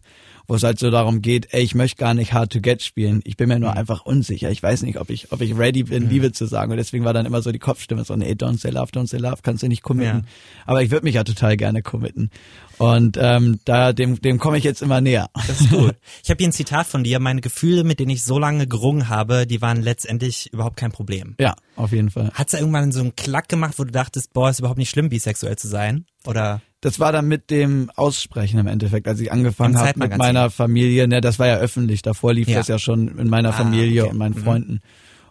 wo 0.48 0.54
es 0.54 0.62
halt 0.62 0.78
so 0.78 0.90
darum 0.90 1.20
geht, 1.20 1.52
ey, 1.52 1.62
ich 1.62 1.74
möchte 1.74 1.98
gar 1.98 2.14
nicht 2.14 2.32
Hard 2.32 2.50
to 2.50 2.60
Get 2.60 2.82
spielen. 2.82 3.20
Ich 3.24 3.36
bin 3.36 3.48
mir 3.48 3.60
nur 3.60 3.72
mhm. 3.72 3.76
einfach 3.76 4.06
unsicher. 4.06 4.50
Ich 4.50 4.62
weiß 4.62 4.82
nicht, 4.82 4.98
ob 4.98 5.10
ich, 5.10 5.30
ob 5.30 5.42
ich 5.42 5.56
ready 5.56 5.82
bin, 5.84 6.04
mhm. 6.04 6.08
Liebe 6.08 6.32
zu 6.32 6.46
sagen. 6.46 6.70
Und 6.70 6.78
deswegen 6.78 7.04
war 7.04 7.12
dann 7.12 7.26
immer 7.26 7.42
so 7.42 7.52
die 7.52 7.58
Kopfstimme 7.58 8.02
so, 8.04 8.16
nee, 8.16 8.32
don't 8.32 8.58
say 8.58 8.70
love, 8.70 8.90
don't 8.90 9.08
say 9.08 9.18
love, 9.18 9.42
kannst 9.42 9.62
du 9.62 9.68
nicht 9.68 9.82
committen. 9.82 10.20
Ja. 10.20 10.64
Aber 10.64 10.82
ich 10.82 10.90
würde 10.90 11.04
mich 11.04 11.16
ja 11.16 11.24
total 11.24 11.58
gerne 11.58 11.82
committen. 11.82 12.30
Und 12.78 13.18
ähm, 13.20 13.60
da 13.66 13.92
dem, 13.92 14.20
dem 14.22 14.38
komme 14.38 14.56
ich 14.56 14.64
jetzt 14.64 14.80
immer 14.80 15.02
näher. 15.02 15.28
Das 15.34 15.60
ist 15.60 15.70
gut. 15.70 15.94
Ich 16.22 16.30
habe 16.30 16.38
hier 16.38 16.48
ein 16.48 16.52
Zitat 16.52 16.86
von 16.86 17.04
dir. 17.04 17.20
Meine 17.20 17.40
Gefühle, 17.40 17.84
mit 17.84 18.00
denen 18.00 18.10
ich 18.10 18.22
so 18.22 18.38
lange 18.38 18.66
gerungen 18.66 19.08
habe, 19.08 19.46
die 19.46 19.60
waren 19.60 19.82
letztendlich 19.82 20.52
überhaupt 20.52 20.76
kein 20.76 20.92
Problem. 20.92 21.34
Ja, 21.38 21.56
auf 21.76 21.92
jeden 21.92 22.10
Fall. 22.10 22.30
Hat's 22.34 22.52
da 22.52 22.58
irgendwann 22.58 22.92
so 22.92 23.00
einen 23.00 23.16
Klack 23.16 23.48
gemacht, 23.48 23.74
wo 23.78 23.84
du 23.84 23.90
dachtest, 23.90 24.32
boah, 24.32 24.48
ist 24.48 24.60
überhaupt 24.60 24.78
nicht 24.78 24.90
schlimm, 24.90 25.08
bisexuell 25.08 25.56
zu 25.56 25.68
sein? 25.68 26.06
Oder? 26.26 26.62
Das 26.80 27.00
war 27.00 27.10
dann 27.10 27.26
mit 27.26 27.50
dem 27.50 27.90
Aussprechen 27.96 28.60
im 28.60 28.68
Endeffekt, 28.68 29.08
als 29.08 29.18
ich 29.18 29.32
angefangen 29.32 29.76
habe 29.78 29.98
mit 29.98 30.16
meiner 30.16 30.48
Familie. 30.48 31.08
Ne, 31.08 31.20
das 31.20 31.38
war 31.38 31.48
ja 31.48 31.56
öffentlich. 31.56 32.02
Davor 32.02 32.32
lief 32.32 32.48
ja. 32.48 32.58
das 32.58 32.68
ja 32.68 32.78
schon 32.78 33.18
in 33.18 33.28
meiner 33.28 33.48
ah, 33.48 33.52
Familie 33.52 34.02
okay. 34.02 34.12
und 34.12 34.18
meinen 34.18 34.36
mhm. 34.36 34.44
Freunden. 34.44 34.80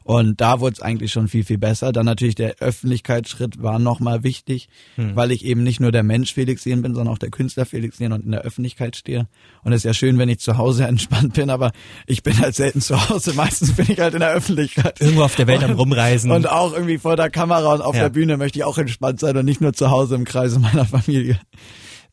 Und 0.08 0.40
da 0.40 0.62
wurde 0.62 0.76
es 0.76 0.82
eigentlich 0.82 1.12
schon 1.12 1.28
viel, 1.28 1.44
viel 1.44 1.58
besser. 1.58 1.92
Dann 1.92 2.06
natürlich 2.06 2.36
der 2.36 2.56
Öffentlichkeitsschritt 2.62 3.62
war 3.62 3.78
nochmal 3.78 4.24
wichtig, 4.24 4.70
hm. 4.96 5.18
weil 5.18 5.34
ich 5.34 5.44
eben 5.44 5.64
nicht 5.64 5.82
nur 5.82 5.92
der 5.92 6.04
Mensch 6.04 6.34
Felix 6.34 6.64
Jähn 6.64 6.82
bin, 6.82 6.96
sondern 6.96 7.14
auch 7.14 7.18
der 7.18 7.30
Künstler 7.30 7.66
Felix 7.66 8.00
Jähn 8.00 8.14
und 8.14 8.24
in 8.24 8.32
der 8.32 8.44
Öffentlichkeit 8.44 8.96
stehe. 8.96 9.28
Und 9.66 9.74
es 9.74 9.80
ist 9.80 9.84
ja 9.84 9.94
schön, 9.94 10.18
wenn 10.18 10.30
ich 10.30 10.40
zu 10.40 10.58
Hause 10.58 10.86
entspannt 10.88 11.34
bin, 11.34 11.50
aber 11.50 11.74
ich 12.06 12.24
bin 12.24 12.40
halt 12.40 12.56
selten 12.56 12.80
zu 12.80 13.10
Hause. 13.10 13.34
Meistens 13.34 13.76
bin 13.76 13.86
ich 13.90 14.00
halt 14.00 14.14
in 14.14 14.22
der 14.22 14.32
Öffentlichkeit. 14.32 15.02
Irgendwo 15.02 15.24
auf 15.24 15.36
der 15.36 15.48
Welt 15.48 15.62
am 15.62 15.72
Rumreisen. 15.72 16.32
Und 16.32 16.48
auch 16.48 16.72
irgendwie 16.72 17.00
vor 17.00 17.18
der 17.18 17.30
Kamera 17.30 17.74
und 17.74 17.82
auf 17.82 17.96
ja. 17.96 18.04
der 18.04 18.10
Bühne 18.10 18.38
möchte 18.38 18.60
ich 18.60 18.64
auch 18.64 18.78
entspannt 18.78 19.20
sein 19.20 19.36
und 19.36 19.44
nicht 19.44 19.60
nur 19.60 19.74
zu 19.74 19.92
Hause 19.92 20.16
im 20.16 20.24
Kreise 20.24 20.58
meiner 20.60 20.86
Familie. 20.86 21.38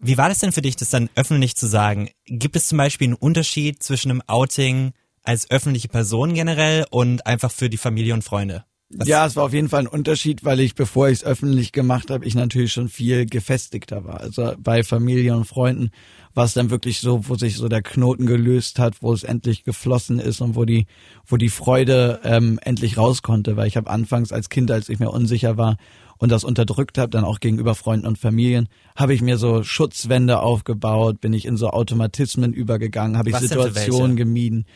Wie 0.01 0.19
war 0.19 0.29
das 0.29 0.41
denn 0.41 0.51
für 0.51 0.63
dich, 0.63 0.75
das 0.75 0.91
dann 0.91 1.11
öffentlich 1.15 1.55
zu 1.55 1.69
sagen? 1.69 2.11
Gibt 2.27 2.57
es 2.57 2.67
zum 2.67 2.79
Beispiel 2.79 3.07
einen 3.07 3.15
Unterschied 3.15 3.85
zwischen 3.85 4.11
einem 4.11 4.23
Outing 4.27 4.95
als 5.25 5.51
öffentliche 5.51 5.89
Person 5.89 6.35
generell 6.35 6.87
und 6.91 7.27
einfach 7.27 7.51
für 7.51 7.69
die 7.69 7.77
Familie 7.77 8.15
und 8.15 8.23
Freunde? 8.23 8.65
Was 8.97 9.09
ja, 9.09 9.27
es 9.27 9.35
war 9.35 9.45
auf 9.45 9.53
jeden 9.53 9.69
Fall 9.69 9.81
ein 9.81 9.87
Unterschied, 9.87 10.45
weil 10.45 10.61
ich, 10.61 10.75
bevor 10.75 11.09
ich 11.09 11.19
es 11.19 11.25
öffentlich 11.25 11.73
gemacht 11.73 12.11
habe, 12.11 12.25
ich 12.27 12.35
natürlich 12.35 12.73
schon 12.73 12.89
viel 12.89 13.27
gefestigter 13.27 14.05
war. 14.05 14.21
Also 14.21 14.53
bei 14.59 14.85
Familie 14.85 15.35
und 15.35 15.47
Freunden 15.47 15.91
war 16.35 16.45
es 16.45 16.53
dann 16.53 16.71
wirklich 16.71 17.01
so, 17.01 17.29
wo 17.29 17.35
sich 17.35 17.57
so 17.57 17.69
der 17.69 17.83
Knoten 17.83 18.27
gelöst 18.27 18.79
hat, 18.79 19.03
wo 19.03 19.13
es 19.13 19.25
endlich 19.25 19.65
geflossen 19.65 20.19
ist 20.19 20.41
und 20.41 20.55
wo 20.55 20.65
die, 20.65 20.87
wo 21.27 21.37
die 21.37 21.49
Freude 21.49 22.21
ähm, 22.25 22.61
endlich 22.63 22.99
raus 22.99 23.23
konnte. 23.23 23.57
Weil 23.57 23.69
ich 23.69 23.77
habe 23.77 23.91
anfangs 23.91 24.33
als 24.33 24.49
Kind, 24.49 24.71
als 24.71 24.89
ich 24.89 24.99
mir 24.99 25.11
unsicher 25.11 25.57
war 25.57 25.77
und 26.19 26.31
das 26.31 26.45
unterdrückt 26.45 26.99
habe, 26.99 27.11
dann 27.11 27.25
auch 27.25 27.41
gegenüber 27.41 27.75
Freunden 27.75 28.07
und 28.07 28.19
Familien, 28.19 28.69
habe 28.95 29.15
ich 29.15 29.23
mir 29.23 29.39
so 29.39 29.63
Schutzwände 29.63 30.41
aufgebaut, 30.41 31.21
bin 31.21 31.33
ich 31.33 31.47
in 31.47 31.57
so 31.57 31.71
Automatismen 31.71 32.53
übergegangen, 32.53 33.17
habe 33.17 33.31
ich 33.31 33.37
Situationen 33.37 34.17
gemieden. 34.17 34.67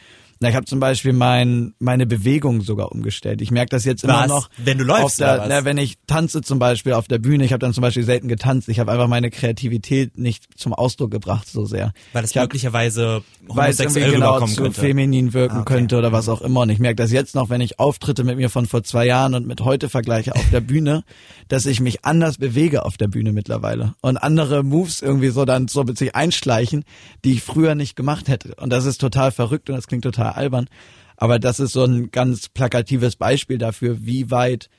Na, 0.40 0.48
ich 0.48 0.54
habe 0.54 0.66
zum 0.66 0.78
Beispiel 0.78 1.12
mein, 1.12 1.74
meine 1.80 2.06
Bewegung 2.06 2.60
sogar 2.60 2.92
umgestellt. 2.92 3.42
Ich 3.42 3.50
merke 3.50 3.70
das 3.70 3.84
jetzt 3.84 4.04
immer 4.04 4.20
was? 4.20 4.28
noch. 4.28 4.50
Wenn 4.56 4.78
du 4.78 4.84
läufst, 4.84 5.20
der, 5.20 5.46
na, 5.48 5.64
wenn 5.64 5.78
ich 5.78 5.98
tanze 6.06 6.42
zum 6.42 6.58
Beispiel 6.58 6.92
auf 6.92 7.08
der 7.08 7.18
Bühne, 7.18 7.44
ich 7.44 7.52
habe 7.52 7.58
dann 7.58 7.72
zum 7.72 7.82
Beispiel 7.82 8.04
selten 8.04 8.28
getanzt. 8.28 8.68
Ich 8.68 8.78
habe 8.78 8.92
einfach 8.92 9.08
meine 9.08 9.30
Kreativität 9.30 10.16
nicht 10.16 10.44
zum 10.56 10.74
Ausdruck 10.74 11.10
gebracht 11.10 11.48
so 11.48 11.64
sehr. 11.64 11.92
Weil 12.12 12.24
es 12.24 12.30
ich 12.30 12.36
möglicherweise 12.36 13.22
homosexuell 13.48 14.12
genau 14.12 14.46
zu 14.46 14.62
könnte. 14.62 14.80
feminin 14.80 15.32
wirken 15.32 15.56
ah, 15.56 15.60
okay. 15.62 15.74
könnte 15.74 15.98
oder 15.98 16.12
was 16.12 16.28
auch 16.28 16.40
immer. 16.40 16.60
Und 16.60 16.70
ich 16.70 16.78
merke 16.78 16.96
das 16.96 17.10
jetzt 17.10 17.34
noch, 17.34 17.50
wenn 17.50 17.60
ich 17.60 17.80
Auftritte 17.80 18.22
mit 18.22 18.36
mir 18.36 18.48
von 18.48 18.66
vor 18.66 18.84
zwei 18.84 19.06
Jahren 19.06 19.34
und 19.34 19.46
mit 19.46 19.60
heute 19.62 19.88
vergleiche 19.88 20.34
auf 20.34 20.50
der 20.52 20.60
Bühne, 20.60 21.02
dass 21.48 21.66
ich 21.66 21.80
mich 21.80 22.04
anders 22.04 22.38
bewege 22.38 22.84
auf 22.84 22.96
der 22.96 23.08
Bühne 23.08 23.32
mittlerweile 23.32 23.94
und 24.02 24.16
andere 24.16 24.62
Moves 24.62 25.02
irgendwie 25.02 25.30
so 25.30 25.44
dann 25.44 25.68
so 25.68 25.82
mit 25.84 25.98
sich 25.98 26.14
einschleichen, 26.14 26.84
die 27.24 27.32
ich 27.32 27.42
früher 27.42 27.74
nicht 27.74 27.96
gemacht 27.96 28.28
hätte. 28.28 28.54
Und 28.56 28.70
das 28.70 28.84
ist 28.84 29.00
total 29.00 29.32
verrückt 29.32 29.68
und 29.68 29.76
das 29.76 29.86
klingt 29.86 30.04
total 30.04 30.27
albern. 30.36 30.68
Aber 31.16 31.38
das 31.38 31.58
ist 31.60 31.72
so 31.72 31.84
ein 31.84 32.10
ganz 32.10 32.48
plakatives 32.48 33.16
Beispiel 33.16 33.58
dafür, 33.58 34.06
wie 34.06 34.30
weit 34.30 34.70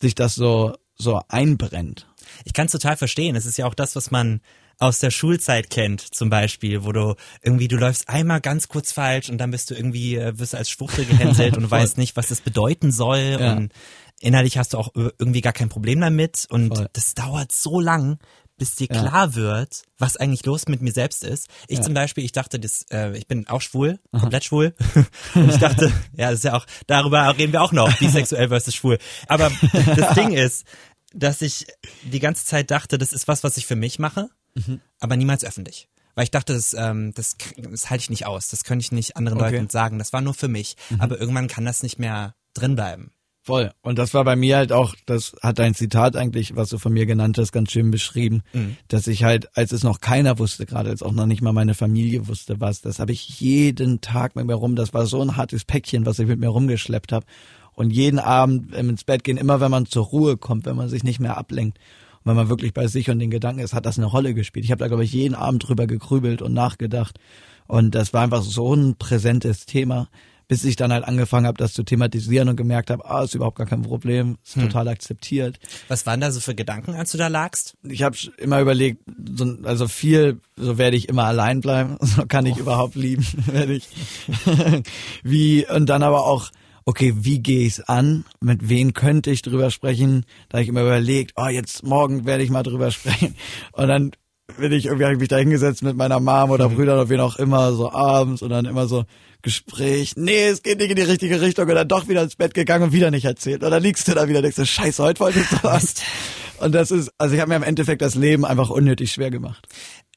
sich 0.00 0.14
das 0.14 0.34
so, 0.34 0.74
so 0.96 1.20
einbrennt. 1.28 2.06
Ich 2.44 2.52
kann 2.52 2.66
es 2.66 2.72
total 2.72 2.96
verstehen. 2.96 3.34
Es 3.34 3.46
ist 3.46 3.58
ja 3.58 3.66
auch 3.66 3.74
das, 3.74 3.96
was 3.96 4.10
man 4.10 4.40
aus 4.78 4.98
der 4.98 5.10
Schulzeit 5.10 5.68
kennt, 5.68 6.00
zum 6.00 6.30
Beispiel, 6.30 6.84
wo 6.84 6.92
du 6.92 7.14
irgendwie, 7.42 7.68
du 7.68 7.76
läufst 7.76 8.08
einmal 8.08 8.40
ganz 8.40 8.68
kurz 8.68 8.92
falsch 8.92 9.28
und 9.28 9.36
dann 9.36 9.50
bist 9.50 9.70
du 9.70 9.74
irgendwie, 9.74 10.16
äh, 10.16 10.38
wirst 10.38 10.54
als 10.54 10.70
Schwuchtel 10.70 11.04
gehänselt 11.04 11.56
und 11.56 11.64
du 11.64 11.70
weißt 11.70 11.98
nicht, 11.98 12.16
was 12.16 12.28
das 12.28 12.40
bedeuten 12.40 12.90
soll 12.90 13.36
ja. 13.38 13.52
und 13.52 13.72
innerlich 14.20 14.56
hast 14.56 14.72
du 14.72 14.78
auch 14.78 14.88
irgendwie 14.94 15.42
gar 15.42 15.52
kein 15.52 15.68
Problem 15.68 16.00
damit 16.00 16.46
und 16.48 16.76
Voll. 16.76 16.88
das 16.94 17.14
dauert 17.14 17.52
so 17.52 17.78
lang, 17.78 18.18
bis 18.60 18.74
dir 18.74 18.88
ja. 18.90 19.00
klar 19.00 19.34
wird, 19.34 19.84
was 19.98 20.18
eigentlich 20.18 20.44
los 20.44 20.68
mit 20.68 20.82
mir 20.82 20.92
selbst 20.92 21.24
ist. 21.24 21.48
Ich 21.66 21.78
ja. 21.78 21.82
zum 21.82 21.94
Beispiel, 21.94 22.24
ich 22.24 22.32
dachte, 22.32 22.60
das, 22.60 22.84
äh, 22.90 23.16
ich 23.16 23.26
bin 23.26 23.48
auch 23.48 23.62
schwul, 23.62 23.98
Aha. 24.12 24.20
komplett 24.20 24.44
schwul. 24.44 24.74
Und 25.34 25.48
ich 25.48 25.56
dachte, 25.56 25.90
ja, 26.14 26.28
das 26.28 26.40
ist 26.40 26.44
ja 26.44 26.54
auch, 26.54 26.66
darüber 26.86 27.36
reden 27.38 27.54
wir 27.54 27.62
auch 27.62 27.72
noch, 27.72 27.90
bisexuell 27.98 28.48
versus 28.48 28.74
schwul. 28.74 28.98
Aber 29.28 29.50
das 29.96 30.14
Ding 30.14 30.32
ist, 30.32 30.66
dass 31.14 31.40
ich 31.40 31.66
die 32.02 32.20
ganze 32.20 32.44
Zeit 32.44 32.70
dachte, 32.70 32.98
das 32.98 33.14
ist 33.14 33.28
was, 33.28 33.42
was 33.42 33.56
ich 33.56 33.64
für 33.64 33.76
mich 33.76 33.98
mache, 33.98 34.28
mhm. 34.54 34.80
aber 35.00 35.16
niemals 35.16 35.42
öffentlich. 35.42 35.88
Weil 36.14 36.24
ich 36.24 36.30
dachte, 36.30 36.52
das, 36.52 36.74
ähm, 36.74 37.14
das, 37.14 37.36
das 37.56 37.88
halte 37.88 38.02
ich 38.02 38.10
nicht 38.10 38.26
aus, 38.26 38.48
das 38.48 38.64
könnte 38.64 38.82
ich 38.82 38.92
nicht 38.92 39.16
anderen 39.16 39.40
okay. 39.40 39.52
Leuten 39.56 39.70
sagen, 39.70 39.98
das 39.98 40.12
war 40.12 40.20
nur 40.20 40.34
für 40.34 40.48
mich. 40.48 40.76
Mhm. 40.90 41.00
Aber 41.00 41.18
irgendwann 41.18 41.48
kann 41.48 41.64
das 41.64 41.82
nicht 41.82 41.98
mehr 41.98 42.34
drin 42.52 42.74
bleiben. 42.74 43.12
Voll. 43.42 43.70
Und 43.80 43.98
das 43.98 44.12
war 44.12 44.24
bei 44.24 44.36
mir 44.36 44.58
halt 44.58 44.70
auch, 44.70 44.94
das 45.06 45.34
hat 45.42 45.58
dein 45.58 45.74
Zitat 45.74 46.14
eigentlich, 46.14 46.56
was 46.56 46.68
du 46.68 46.78
von 46.78 46.92
mir 46.92 47.06
genannt 47.06 47.38
hast, 47.38 47.52
ganz 47.52 47.72
schön 47.72 47.90
beschrieben, 47.90 48.42
mhm. 48.52 48.76
dass 48.88 49.06
ich 49.06 49.24
halt, 49.24 49.56
als 49.56 49.72
es 49.72 49.82
noch 49.82 50.00
keiner 50.00 50.38
wusste, 50.38 50.66
gerade 50.66 50.90
als 50.90 51.02
auch 51.02 51.12
noch 51.12 51.24
nicht 51.24 51.40
mal 51.40 51.52
meine 51.52 51.74
Familie 51.74 52.28
wusste 52.28 52.60
was, 52.60 52.82
das 52.82 52.98
habe 52.98 53.12
ich 53.12 53.40
jeden 53.40 54.02
Tag 54.02 54.36
mit 54.36 54.46
mir 54.46 54.54
rum, 54.54 54.76
das 54.76 54.92
war 54.92 55.06
so 55.06 55.22
ein 55.22 55.36
hartes 55.38 55.64
Päckchen, 55.64 56.04
was 56.04 56.18
ich 56.18 56.26
mit 56.26 56.38
mir 56.38 56.48
rumgeschleppt 56.48 57.12
habe. 57.12 57.24
Und 57.72 57.90
jeden 57.90 58.18
Abend 58.18 58.74
ins 58.74 59.04
Bett 59.04 59.24
gehen, 59.24 59.38
immer 59.38 59.60
wenn 59.60 59.70
man 59.70 59.86
zur 59.86 60.04
Ruhe 60.04 60.36
kommt, 60.36 60.66
wenn 60.66 60.76
man 60.76 60.90
sich 60.90 61.02
nicht 61.02 61.20
mehr 61.20 61.38
ablenkt 61.38 61.78
und 62.22 62.30
wenn 62.30 62.36
man 62.36 62.50
wirklich 62.50 62.74
bei 62.74 62.88
sich 62.88 63.08
und 63.08 63.20
den 63.20 63.30
Gedanken 63.30 63.60
ist, 63.60 63.72
hat 63.72 63.86
das 63.86 63.96
eine 63.96 64.06
Rolle 64.06 64.34
gespielt. 64.34 64.66
Ich 64.66 64.70
habe 64.70 64.80
da, 64.80 64.88
glaube 64.88 65.04
ich, 65.04 65.12
jeden 65.12 65.34
Abend 65.34 65.66
drüber 65.66 65.86
gegrübelt 65.86 66.42
und 66.42 66.52
nachgedacht. 66.52 67.18
Und 67.66 67.94
das 67.94 68.12
war 68.12 68.22
einfach 68.22 68.42
so 68.42 68.74
ein 68.74 68.96
präsentes 68.96 69.64
Thema 69.64 70.08
bis 70.50 70.64
ich 70.64 70.74
dann 70.74 70.92
halt 70.92 71.04
angefangen 71.04 71.46
habe, 71.46 71.58
das 71.58 71.74
zu 71.74 71.84
thematisieren 71.84 72.48
und 72.48 72.56
gemerkt 72.56 72.90
habe, 72.90 73.08
ah, 73.08 73.22
ist 73.22 73.36
überhaupt 73.36 73.56
gar 73.56 73.68
kein 73.68 73.82
Problem, 73.82 74.36
ist 74.44 74.56
hm. 74.56 74.64
total 74.64 74.88
akzeptiert. 74.88 75.60
Was 75.86 76.06
waren 76.06 76.20
da 76.20 76.32
so 76.32 76.40
für 76.40 76.56
Gedanken, 76.56 76.94
als 76.94 77.12
du 77.12 77.18
da 77.18 77.28
lagst? 77.28 77.76
Ich 77.84 78.02
habe 78.02 78.16
immer 78.36 78.60
überlegt, 78.60 79.00
so, 79.32 79.58
also 79.62 79.86
viel, 79.86 80.40
so 80.56 80.76
werde 80.76 80.96
ich 80.96 81.08
immer 81.08 81.26
allein 81.26 81.60
bleiben, 81.60 81.98
so 82.00 82.26
kann 82.26 82.46
ich 82.46 82.56
oh. 82.56 82.62
überhaupt 82.62 82.96
lieben, 82.96 83.24
werde 83.46 83.74
ich. 83.74 83.86
wie 85.22 85.66
und 85.68 85.88
dann 85.88 86.02
aber 86.02 86.26
auch 86.26 86.50
okay, 86.84 87.14
wie 87.16 87.38
gehe 87.38 87.64
ich 87.64 87.78
es 87.78 87.80
an? 87.88 88.24
Mit 88.40 88.68
wem 88.68 88.92
könnte 88.92 89.30
ich 89.30 89.42
drüber 89.42 89.70
sprechen? 89.70 90.24
Da 90.48 90.56
habe 90.56 90.64
ich 90.64 90.68
immer 90.68 90.82
überlegt, 90.82 91.34
oh, 91.36 91.46
jetzt 91.46 91.84
morgen 91.84 92.26
werde 92.26 92.42
ich 92.42 92.50
mal 92.50 92.64
drüber 92.64 92.90
sprechen. 92.90 93.36
Und 93.70 93.86
dann 93.86 94.10
bin 94.58 94.72
ich 94.72 94.86
irgendwie 94.86 95.04
hab 95.04 95.12
ich 95.12 95.20
mich 95.20 95.28
da 95.28 95.36
hingesetzt 95.36 95.84
mit 95.84 95.96
meiner 95.96 96.18
Mom 96.18 96.50
oder 96.50 96.68
mhm. 96.68 96.74
Brüdern 96.74 96.98
oder 96.98 97.08
wen 97.08 97.20
auch 97.20 97.36
immer, 97.36 97.72
so 97.72 97.92
abends 97.92 98.42
und 98.42 98.50
dann 98.50 98.64
immer 98.64 98.88
so, 98.88 99.04
Gespräch, 99.42 100.14
nee, 100.16 100.48
es 100.48 100.62
geht 100.62 100.78
nicht 100.78 100.90
in 100.90 100.96
die 100.96 101.02
richtige 101.02 101.40
Richtung 101.40 101.68
und 101.68 101.74
dann 101.74 101.88
doch 101.88 102.08
wieder 102.08 102.22
ins 102.22 102.36
Bett 102.36 102.54
gegangen 102.54 102.84
und 102.84 102.92
wieder 102.92 103.10
nicht 103.10 103.24
erzählt. 103.24 103.62
Und 103.62 103.70
dann 103.70 103.82
liegst 103.82 104.06
du 104.08 104.14
da 104.14 104.28
wieder 104.28 104.38
und 104.38 104.44
denkst, 104.44 104.70
scheiße, 104.70 105.02
heute 105.02 105.20
wollte 105.20 105.40
ich 105.40 105.62
was. 105.62 105.94
Und 106.60 106.74
das 106.74 106.90
ist, 106.90 107.10
also 107.18 107.34
ich 107.34 107.40
habe 107.40 107.48
mir 107.48 107.56
im 107.56 107.62
Endeffekt 107.62 108.02
das 108.02 108.14
Leben 108.14 108.44
einfach 108.44 108.70
unnötig 108.70 109.12
schwer 109.12 109.30
gemacht. 109.30 109.66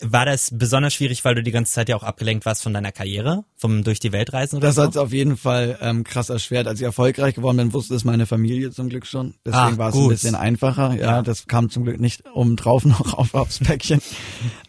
War 0.02 0.26
das 0.26 0.50
besonders 0.52 0.94
schwierig, 0.94 1.24
weil 1.24 1.36
du 1.36 1.44
die 1.44 1.52
ganze 1.52 1.72
Zeit 1.72 1.88
ja 1.88 1.96
auch 1.96 2.04
abgelenkt 2.04 2.46
warst 2.46 2.64
von 2.64 2.74
deiner 2.74 2.92
Karriere, 2.92 3.46
vom 3.56 3.84
durch 3.84 4.00
die 4.00 4.12
Welt 4.12 4.34
reisen 4.34 4.58
oder 4.58 4.68
Das 4.68 4.76
so? 4.76 4.82
hat 4.82 4.90
es 4.92 4.98
auf 4.98 5.14
jeden 5.14 5.38
Fall 5.38 5.78
ähm, 5.82 6.04
krass 6.04 6.30
erschwert. 6.30 6.68
Als 6.68 6.80
ich 6.82 6.86
erfolgreich 6.86 7.36
geworden 7.36 7.58
bin, 7.58 7.74
wusste 7.74 7.96
es 7.96 8.04
meine 8.04 8.26
Familie 8.26 8.72
zum 8.72 8.90
Glück 8.90 9.06
schon. 9.06 9.36
Deswegen 9.46 9.76
ah, 9.76 9.78
war 9.78 9.90
es 9.90 9.96
ein 9.96 10.10
bisschen 10.10 10.36
einfacher. 10.36 10.96
Ja, 10.96 11.02
ja, 11.02 11.22
das 11.22 11.48
kam 11.48 11.70
zum 11.70 11.86
Glück 11.86 12.02
nicht 12.02 12.24
oben 12.34 12.58
drauf 12.58 12.84
noch 12.86 13.14
auf, 13.14 13.34
aufs 13.34 13.60
Päckchen. 13.60 14.02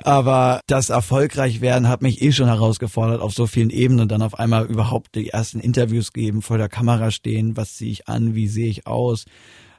Aber 0.05 0.61
das 0.69 0.91
erfolgreich 0.91 1.61
werden 1.61 1.89
hat 1.89 2.03
mich 2.03 2.23
eh 2.23 2.31
schon 2.31 2.47
herausgefordert 2.47 3.21
auf 3.21 3.33
so 3.33 3.49
vielen 3.49 3.71
Ebenen 3.71 4.03
und 4.03 4.13
dann 4.13 4.23
auf 4.23 4.39
einmal 4.39 4.67
überhaupt 4.67 5.17
die 5.17 5.31
ersten 5.31 5.59
Interviews 5.59 6.13
geben, 6.13 6.43
vor 6.43 6.59
der 6.59 6.69
Kamera 6.69 7.11
stehen, 7.11 7.57
was 7.57 7.75
ziehe 7.75 7.91
ich 7.91 8.09
an, 8.09 8.37
wie 8.37 8.47
sehe 8.47 8.69
ich 8.69 8.87
aus 8.87 9.25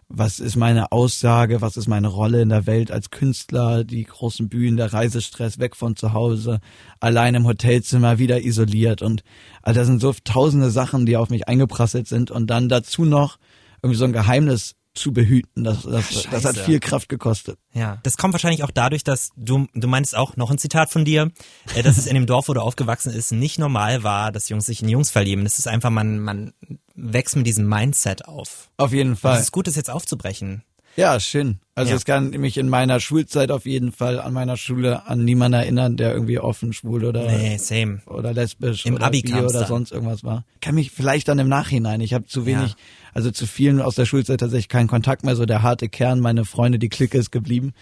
was 0.07 0.39
ist 0.39 0.55
meine 0.55 0.91
Aussage, 0.91 1.61
was 1.61 1.77
ist 1.77 1.87
meine 1.87 2.07
Rolle 2.07 2.41
in 2.41 2.49
der 2.49 2.67
Welt 2.67 2.91
als 2.91 3.09
Künstler, 3.09 3.83
die 3.83 4.03
großen 4.03 4.49
Bühnen, 4.49 4.77
der 4.77 4.93
Reisestress, 4.93 5.59
weg 5.59 5.75
von 5.75 5.95
zu 5.95 6.13
Hause, 6.13 6.59
allein 6.99 7.35
im 7.35 7.47
Hotelzimmer, 7.47 8.19
wieder 8.19 8.43
isoliert. 8.43 9.01
Und 9.01 9.23
also 9.63 9.79
das 9.79 9.87
sind 9.87 10.01
so 10.01 10.13
tausende 10.23 10.69
Sachen, 10.69 11.05
die 11.05 11.17
auf 11.17 11.29
mich 11.29 11.47
eingeprasselt 11.47 12.07
sind. 12.07 12.29
Und 12.29 12.47
dann 12.47 12.69
dazu 12.69 13.03
noch 13.03 13.37
irgendwie 13.81 13.97
so 13.97 14.05
ein 14.05 14.13
Geheimnis 14.13 14.75
zu 14.95 15.13
behüten. 15.13 15.63
Das, 15.63 15.83
das, 15.83 16.27
das 16.31 16.45
hat 16.45 16.57
viel 16.57 16.79
Kraft 16.79 17.09
gekostet. 17.09 17.59
Ja, 17.73 17.99
das 18.03 18.17
kommt 18.17 18.33
wahrscheinlich 18.33 18.63
auch 18.63 18.71
dadurch, 18.71 19.03
dass 19.03 19.31
du, 19.35 19.67
du 19.73 19.87
meinst 19.87 20.15
auch 20.15 20.37
noch 20.37 20.49
ein 20.49 20.57
Zitat 20.57 20.89
von 20.89 21.05
dir, 21.05 21.31
äh, 21.75 21.83
dass 21.83 21.97
es 21.97 22.07
in 22.07 22.15
dem 22.15 22.25
Dorf, 22.25 22.47
wo 22.47 22.53
du 22.53 22.61
aufgewachsen 22.61 23.11
ist, 23.11 23.31
nicht 23.31 23.59
normal 23.59 24.03
war, 24.03 24.31
dass 24.31 24.49
Jungs 24.49 24.65
sich 24.65 24.81
in 24.81 24.89
Jungs 24.89 25.11
verlieben. 25.11 25.43
Das 25.43 25.59
ist 25.59 25.67
einfach, 25.67 25.89
man, 25.89 26.19
man 26.19 26.53
wächst 26.95 27.35
mit 27.35 27.45
diesem 27.45 27.67
Mindset 27.67 28.25
auf. 28.25 28.69
Auf 28.77 28.93
jeden 28.93 29.15
Fall. 29.15 29.35
es 29.35 29.43
ist 29.43 29.51
gut, 29.51 29.67
das 29.67 29.75
jetzt 29.75 29.89
aufzubrechen. 29.89 30.63
Ja, 30.95 31.19
schön. 31.19 31.59
Also 31.75 31.89
ja. 31.89 31.97
es 31.97 32.05
kann 32.05 32.29
mich 32.29 32.57
in 32.57 32.69
meiner 32.69 33.01
Schulzeit 33.01 33.51
auf 33.51 33.65
jeden 33.65 33.91
Fall 33.91 34.19
an 34.19 34.31
meiner 34.31 34.55
Schule 34.55 35.07
an 35.07 35.25
niemanden 35.25 35.59
erinnern, 35.59 35.97
der 35.97 36.13
irgendwie 36.13 36.39
offen 36.39 36.71
schwul 36.71 37.03
oder 37.03 37.27
nee, 37.27 37.57
same. 37.57 38.01
oder 38.05 38.33
lesbisch 38.33 38.85
Im 38.85 38.95
oder 38.95 39.07
Abi 39.07 39.21
bi 39.21 39.33
oder 39.33 39.65
sonst 39.65 39.91
irgendwas 39.91 40.23
war. 40.23 40.45
Kann 40.61 40.75
mich 40.75 40.91
vielleicht 40.91 41.27
dann 41.27 41.37
im 41.37 41.49
Nachhinein. 41.49 41.99
Ich 41.99 42.13
habe 42.13 42.25
zu 42.25 42.45
wenig, 42.45 42.71
ja. 42.71 42.75
also 43.13 43.29
zu 43.29 43.45
vielen 43.45 43.81
aus 43.81 43.95
der 43.95 44.05
Schulzeit 44.05 44.39
tatsächlich 44.39 44.69
keinen 44.69 44.87
Kontakt 44.87 45.25
mehr. 45.25 45.35
So 45.35 45.45
der 45.45 45.63
harte 45.63 45.89
Kern, 45.89 46.21
meine 46.21 46.45
Freunde, 46.45 46.79
die 46.79 46.89
Clique 46.89 47.17
ist 47.17 47.31
geblieben. 47.31 47.73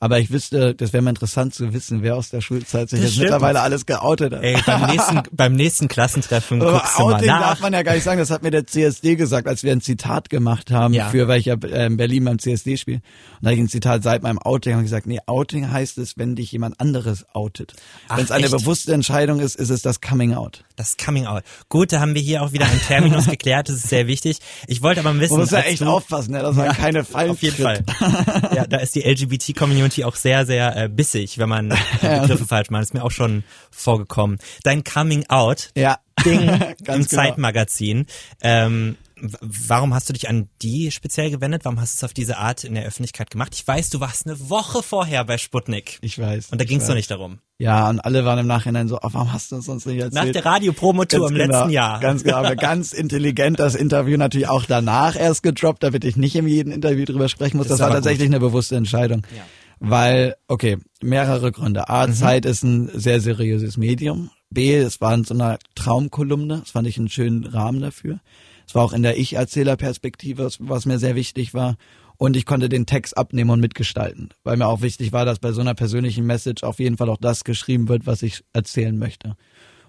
Aber 0.00 0.20
ich 0.20 0.30
wüsste, 0.30 0.74
das 0.74 0.92
wäre 0.92 1.02
mal 1.02 1.10
interessant 1.10 1.54
zu 1.54 1.72
wissen, 1.72 2.02
wer 2.02 2.14
aus 2.16 2.30
der 2.30 2.40
Schulzeit 2.40 2.88
sich 2.88 3.00
das 3.00 3.08
jetzt 3.08 3.14
stimmt. 3.14 3.30
mittlerweile 3.30 3.60
alles 3.60 3.84
geoutet 3.84 4.32
hat. 4.32 4.42
Ey, 4.42 4.56
beim 4.64 4.86
nächsten, 4.90 5.22
beim 5.32 5.52
nächsten 5.54 5.88
Klassentreffen 5.88 6.60
guckst 6.60 6.98
du 6.98 7.04
mal 7.04 7.24
nach. 7.24 7.40
darf 7.40 7.60
man 7.60 7.72
ja 7.72 7.82
gar 7.82 7.94
nicht 7.94 8.04
sagen, 8.04 8.18
das 8.20 8.30
hat 8.30 8.42
mir 8.42 8.52
der 8.52 8.66
CSD 8.66 9.16
gesagt, 9.16 9.48
als 9.48 9.64
wir 9.64 9.72
ein 9.72 9.80
Zitat 9.80 10.30
gemacht 10.30 10.70
haben, 10.70 10.94
ja. 10.94 11.08
für 11.08 11.26
weil 11.26 11.40
ich 11.40 11.46
ja 11.46 11.54
äh, 11.54 11.86
in 11.86 11.96
Berlin 11.96 12.24
beim 12.24 12.38
CSD 12.38 12.76
spiele. 12.76 12.98
Und 12.98 13.04
da 13.42 13.50
habe 13.50 13.54
ich 13.54 13.60
ein 13.60 13.68
Zitat 13.68 14.04
seit 14.04 14.22
meinem 14.22 14.38
Outing 14.38 14.76
ich 14.78 14.84
gesagt, 14.84 15.06
nee, 15.06 15.18
Outing 15.26 15.70
heißt 15.70 15.98
es, 15.98 16.16
wenn 16.16 16.36
dich 16.36 16.52
jemand 16.52 16.80
anderes 16.80 17.26
outet. 17.32 17.74
Wenn 18.08 18.24
es 18.24 18.30
eine 18.30 18.48
bewusste 18.48 18.92
Entscheidung 18.92 19.40
ist, 19.40 19.56
ist 19.56 19.70
es 19.70 19.82
das 19.82 20.00
Coming 20.00 20.34
Out. 20.34 20.64
Das 20.78 20.96
Coming 20.96 21.26
Out. 21.26 21.42
Gut, 21.68 21.92
da 21.92 21.98
haben 22.00 22.14
wir 22.14 22.22
hier 22.22 22.40
auch 22.42 22.52
wieder 22.52 22.66
einen 22.66 22.80
Terminus 22.80 23.26
geklärt, 23.30 23.68
das 23.68 23.76
ist 23.76 23.88
sehr 23.88 24.06
wichtig. 24.06 24.38
Ich 24.68 24.80
wollte 24.80 25.00
aber 25.00 25.18
wissen, 25.18 25.32
Man 25.34 25.40
muss 25.40 25.50
ja 25.50 25.60
echt 25.60 25.80
du, 25.80 25.86
aufpassen, 25.86 26.32
ne, 26.32 26.38
dass 26.40 26.54
man 26.54 26.68
keine 26.72 27.04
Fallen 27.04 27.32
auf 27.32 27.42
jeden 27.42 27.56
tritt. 27.56 27.90
Fall. 27.90 28.50
ja, 28.54 28.64
da 28.64 28.76
ist 28.78 28.94
die 28.94 29.00
LGBT-Community 29.02 30.04
auch 30.04 30.14
sehr, 30.14 30.46
sehr 30.46 30.76
äh, 30.76 30.88
bissig, 30.88 31.38
wenn 31.38 31.48
man 31.48 31.70
äh, 32.02 32.20
Begriffe 32.20 32.46
falsch 32.46 32.70
macht. 32.70 32.82
Das 32.82 32.88
ist 32.90 32.94
mir 32.94 33.02
auch 33.02 33.10
schon 33.10 33.42
vorgekommen. 33.72 34.38
Dein 34.62 34.84
Coming 34.84 35.24
Out 35.28 35.70
Ja, 35.76 35.98
Ding 36.24 36.40
im 36.48 36.74
genau. 36.84 37.04
Zeitmagazin. 37.04 38.06
Ähm, 38.40 38.96
warum 39.40 39.94
hast 39.94 40.08
du 40.08 40.12
dich 40.12 40.28
an 40.28 40.48
die 40.62 40.92
speziell 40.92 41.30
gewendet? 41.30 41.64
Warum 41.64 41.80
hast 41.80 41.94
du 41.94 41.96
es 41.98 42.04
auf 42.08 42.14
diese 42.14 42.38
Art 42.38 42.62
in 42.62 42.74
der 42.74 42.84
Öffentlichkeit 42.84 43.30
gemacht? 43.30 43.52
Ich 43.54 43.66
weiß, 43.66 43.90
du 43.90 43.98
warst 43.98 44.26
eine 44.26 44.48
Woche 44.48 44.82
vorher 44.84 45.24
bei 45.24 45.38
Sputnik. 45.38 45.98
Ich 46.02 46.20
weiß. 46.20 46.50
Und 46.50 46.60
da 46.60 46.64
ging 46.64 46.78
es 46.80 46.86
doch 46.86 46.94
nicht 46.94 47.10
darum. 47.10 47.40
Ja, 47.60 47.90
und 47.90 47.98
alle 47.98 48.24
waren 48.24 48.38
im 48.38 48.46
Nachhinein 48.46 48.86
so, 48.86 48.98
oh, 48.98 49.08
warum 49.10 49.32
hast 49.32 49.50
du 49.50 49.56
uns 49.56 49.66
sonst 49.66 49.84
nicht 49.84 49.98
erzählt? 49.98 50.14
Nach 50.14 50.32
der 50.32 50.44
Radiopromotour 50.44 51.28
im 51.28 51.34
genau, 51.34 51.52
letzten 51.56 51.70
Jahr. 51.70 51.98
Ganz 51.98 52.22
genau, 52.22 52.36
aber 52.36 52.54
ganz 52.54 52.92
intelligent 52.92 53.58
das 53.58 53.74
Interview 53.74 54.16
natürlich 54.16 54.48
auch 54.48 54.64
danach 54.64 55.16
erst 55.16 55.42
gedroppt, 55.42 55.82
damit 55.82 56.04
ich 56.04 56.16
nicht 56.16 56.36
in 56.36 56.46
jedem 56.46 56.72
Interview 56.72 57.04
drüber 57.04 57.28
sprechen 57.28 57.56
muss. 57.56 57.66
Das 57.66 57.78
Das, 57.78 57.86
war 57.88 57.94
tatsächlich 57.94 58.28
eine 58.28 58.38
bewusste 58.38 58.76
Entscheidung. 58.76 59.26
Ja. 59.36 59.42
Weil, 59.80 60.36
okay, 60.46 60.78
mehrere 61.02 61.50
Gründe. 61.50 61.88
A, 61.88 62.10
Zeit 62.12 62.46
ist 62.46 62.62
ein 62.62 62.90
sehr 62.94 63.20
seriöses 63.20 63.76
Medium. 63.76 64.30
B, 64.50 64.76
es 64.76 65.00
war 65.00 65.14
in 65.14 65.24
so 65.24 65.34
einer 65.34 65.58
Traumkolumne. 65.74 66.58
Das 66.60 66.70
fand 66.70 66.86
ich 66.86 66.96
einen 66.96 67.08
schönen 67.08 67.44
Rahmen 67.44 67.80
dafür. 67.80 68.20
Es 68.68 68.74
war 68.74 68.84
auch 68.84 68.92
in 68.92 69.02
der 69.02 69.18
Ich-Erzähler-Perspektive, 69.18 70.48
was 70.58 70.86
mir 70.86 70.98
sehr 70.98 71.16
wichtig 71.16 71.54
war. 71.54 71.76
Und 72.18 72.36
ich 72.36 72.46
konnte 72.46 72.68
den 72.68 72.84
Text 72.84 73.16
abnehmen 73.16 73.50
und 73.50 73.60
mitgestalten, 73.60 74.30
weil 74.42 74.56
mir 74.56 74.66
auch 74.66 74.82
wichtig 74.82 75.12
war, 75.12 75.24
dass 75.24 75.38
bei 75.38 75.52
so 75.52 75.60
einer 75.60 75.74
persönlichen 75.74 76.26
Message 76.26 76.64
auf 76.64 76.80
jeden 76.80 76.96
Fall 76.96 77.08
auch 77.08 77.16
das 77.16 77.44
geschrieben 77.44 77.88
wird, 77.88 78.06
was 78.06 78.22
ich 78.22 78.42
erzählen 78.52 78.98
möchte. 78.98 79.36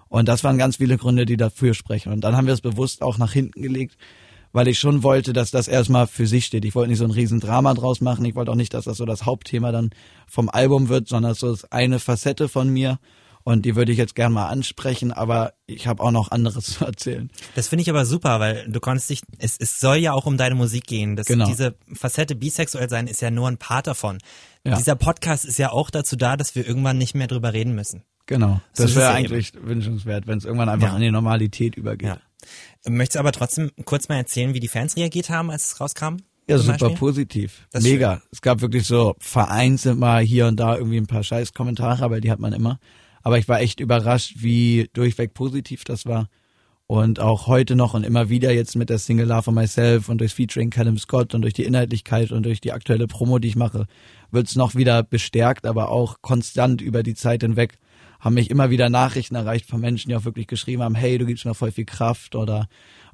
Und 0.08 0.28
das 0.28 0.44
waren 0.44 0.56
ganz 0.56 0.76
viele 0.76 0.96
Gründe, 0.96 1.26
die 1.26 1.36
dafür 1.36 1.74
sprechen. 1.74 2.12
Und 2.12 2.22
dann 2.22 2.36
haben 2.36 2.46
wir 2.46 2.54
es 2.54 2.60
bewusst 2.60 3.02
auch 3.02 3.18
nach 3.18 3.32
hinten 3.32 3.60
gelegt, 3.60 3.96
weil 4.52 4.68
ich 4.68 4.78
schon 4.78 5.02
wollte, 5.02 5.32
dass 5.32 5.50
das 5.50 5.66
erstmal 5.68 6.06
für 6.06 6.26
sich 6.26 6.46
steht. 6.46 6.64
Ich 6.64 6.74
wollte 6.74 6.90
nicht 6.90 6.98
so 6.98 7.04
ein 7.04 7.10
Riesendrama 7.10 7.74
draus 7.74 8.00
machen. 8.00 8.24
Ich 8.24 8.36
wollte 8.36 8.52
auch 8.52 8.56
nicht, 8.56 8.74
dass 8.74 8.84
das 8.84 8.96
so 8.96 9.04
das 9.04 9.26
Hauptthema 9.26 9.72
dann 9.72 9.90
vom 10.28 10.48
Album 10.48 10.88
wird, 10.88 11.08
sondern 11.08 11.34
so 11.34 11.56
eine 11.70 11.98
Facette 11.98 12.48
von 12.48 12.68
mir. 12.68 12.98
Und 13.42 13.64
die 13.64 13.74
würde 13.74 13.90
ich 13.92 13.98
jetzt 13.98 14.14
gern 14.14 14.32
mal 14.32 14.48
ansprechen, 14.48 15.12
aber 15.12 15.54
ich 15.66 15.86
habe 15.86 16.02
auch 16.02 16.10
noch 16.10 16.30
anderes 16.30 16.64
zu 16.78 16.84
erzählen. 16.84 17.30
Das 17.54 17.68
finde 17.68 17.82
ich 17.82 17.90
aber 17.90 18.04
super, 18.04 18.38
weil 18.40 18.66
du 18.68 18.80
konntest 18.80 19.08
dich, 19.10 19.22
es, 19.38 19.56
es 19.58 19.80
soll 19.80 19.96
ja 19.96 20.12
auch 20.12 20.26
um 20.26 20.36
deine 20.36 20.54
Musik 20.54 20.86
gehen. 20.86 21.16
Das, 21.16 21.26
Genau. 21.26 21.46
Diese 21.46 21.74
Facette 21.92 22.34
bisexuell 22.34 22.88
sein 22.88 23.06
ist 23.06 23.22
ja 23.22 23.30
nur 23.30 23.48
ein 23.48 23.56
Part 23.58 23.86
davon. 23.86 24.18
Ja. 24.66 24.76
Dieser 24.76 24.94
Podcast 24.94 25.44
ist 25.46 25.58
ja 25.58 25.72
auch 25.72 25.90
dazu 25.90 26.16
da, 26.16 26.36
dass 26.36 26.54
wir 26.54 26.66
irgendwann 26.66 26.98
nicht 26.98 27.14
mehr 27.14 27.26
drüber 27.28 27.52
reden 27.52 27.74
müssen. 27.74 28.02
Genau. 28.26 28.60
So 28.74 28.82
Das 28.82 28.90
ist 28.92 28.96
wäre 28.96 29.10
ja 29.10 29.14
eigentlich 29.16 29.52
wünschenswert, 29.60 30.26
wenn 30.26 30.38
es 30.38 30.44
irgendwann 30.44 30.68
einfach 30.68 30.88
Ja. 30.88 30.94
an 30.94 31.00
die 31.00 31.10
Normalität 31.10 31.76
übergeht. 31.76 32.20
Möchtest 32.86 33.16
du 33.16 33.18
aber 33.20 33.32
trotzdem 33.32 33.70
kurz 33.84 34.08
mal 34.08 34.16
erzählen, 34.16 34.54
wie 34.54 34.60
die 34.60 34.68
Fans 34.68 34.96
reagiert 34.96 35.30
haben, 35.30 35.50
als 35.50 35.66
es 35.72 35.80
rauskam? 35.80 36.16
Ja, 36.48 36.58
super 36.58 36.72
Beispiel? 36.78 36.96
positiv. 36.96 37.66
Das 37.70 37.84
Mega. 37.84 38.22
Es 38.32 38.40
gab 38.42 38.60
wirklich 38.60 38.84
so 38.86 39.14
vereinzelt 39.18 39.98
mal 39.98 40.22
hier 40.22 40.46
und 40.46 40.58
da 40.58 40.76
irgendwie 40.76 40.96
ein 40.96 41.06
paar 41.06 41.22
scheiß 41.22 41.52
Kommentare, 41.54 42.02
aber 42.02 42.20
die 42.20 42.30
hat 42.30 42.40
man 42.40 42.52
immer. 42.52 42.78
Aber 43.22 43.38
ich 43.38 43.48
war 43.48 43.60
echt 43.60 43.80
überrascht, 43.80 44.36
wie 44.38 44.88
durchweg 44.92 45.34
positiv 45.34 45.84
das 45.84 46.06
war. 46.06 46.28
Und 46.86 47.20
auch 47.20 47.46
heute 47.46 47.76
noch 47.76 47.94
und 47.94 48.04
immer 48.04 48.30
wieder 48.30 48.52
jetzt 48.52 48.74
mit 48.74 48.90
der 48.90 48.98
Single 48.98 49.28
Love 49.28 49.44
for 49.44 49.52
Myself 49.54 50.08
und 50.08 50.18
durchs 50.18 50.34
Featuring 50.34 50.70
Callum 50.70 50.98
Scott 50.98 51.34
und 51.34 51.42
durch 51.42 51.54
die 51.54 51.62
Inhaltlichkeit 51.62 52.32
und 52.32 52.44
durch 52.44 52.60
die 52.60 52.72
aktuelle 52.72 53.06
Promo, 53.06 53.38
die 53.38 53.46
ich 53.46 53.54
mache, 53.54 53.86
wird's 54.32 54.56
noch 54.56 54.74
wieder 54.74 55.04
bestärkt, 55.04 55.66
aber 55.66 55.90
auch 55.90 56.16
konstant 56.20 56.80
über 56.82 57.04
die 57.04 57.14
Zeit 57.14 57.42
hinweg 57.42 57.78
haben 58.20 58.34
mich 58.34 58.50
immer 58.50 58.70
wieder 58.70 58.90
Nachrichten 58.90 59.34
erreicht 59.34 59.66
von 59.66 59.80
Menschen, 59.80 60.10
die 60.10 60.16
auch 60.16 60.24
wirklich 60.24 60.46
geschrieben 60.46 60.82
haben, 60.82 60.94
hey, 60.94 61.16
du 61.16 61.26
gibst 61.26 61.44
mir 61.44 61.54
voll 61.54 61.72
viel 61.72 61.86
Kraft 61.86 62.34
oder 62.34 62.68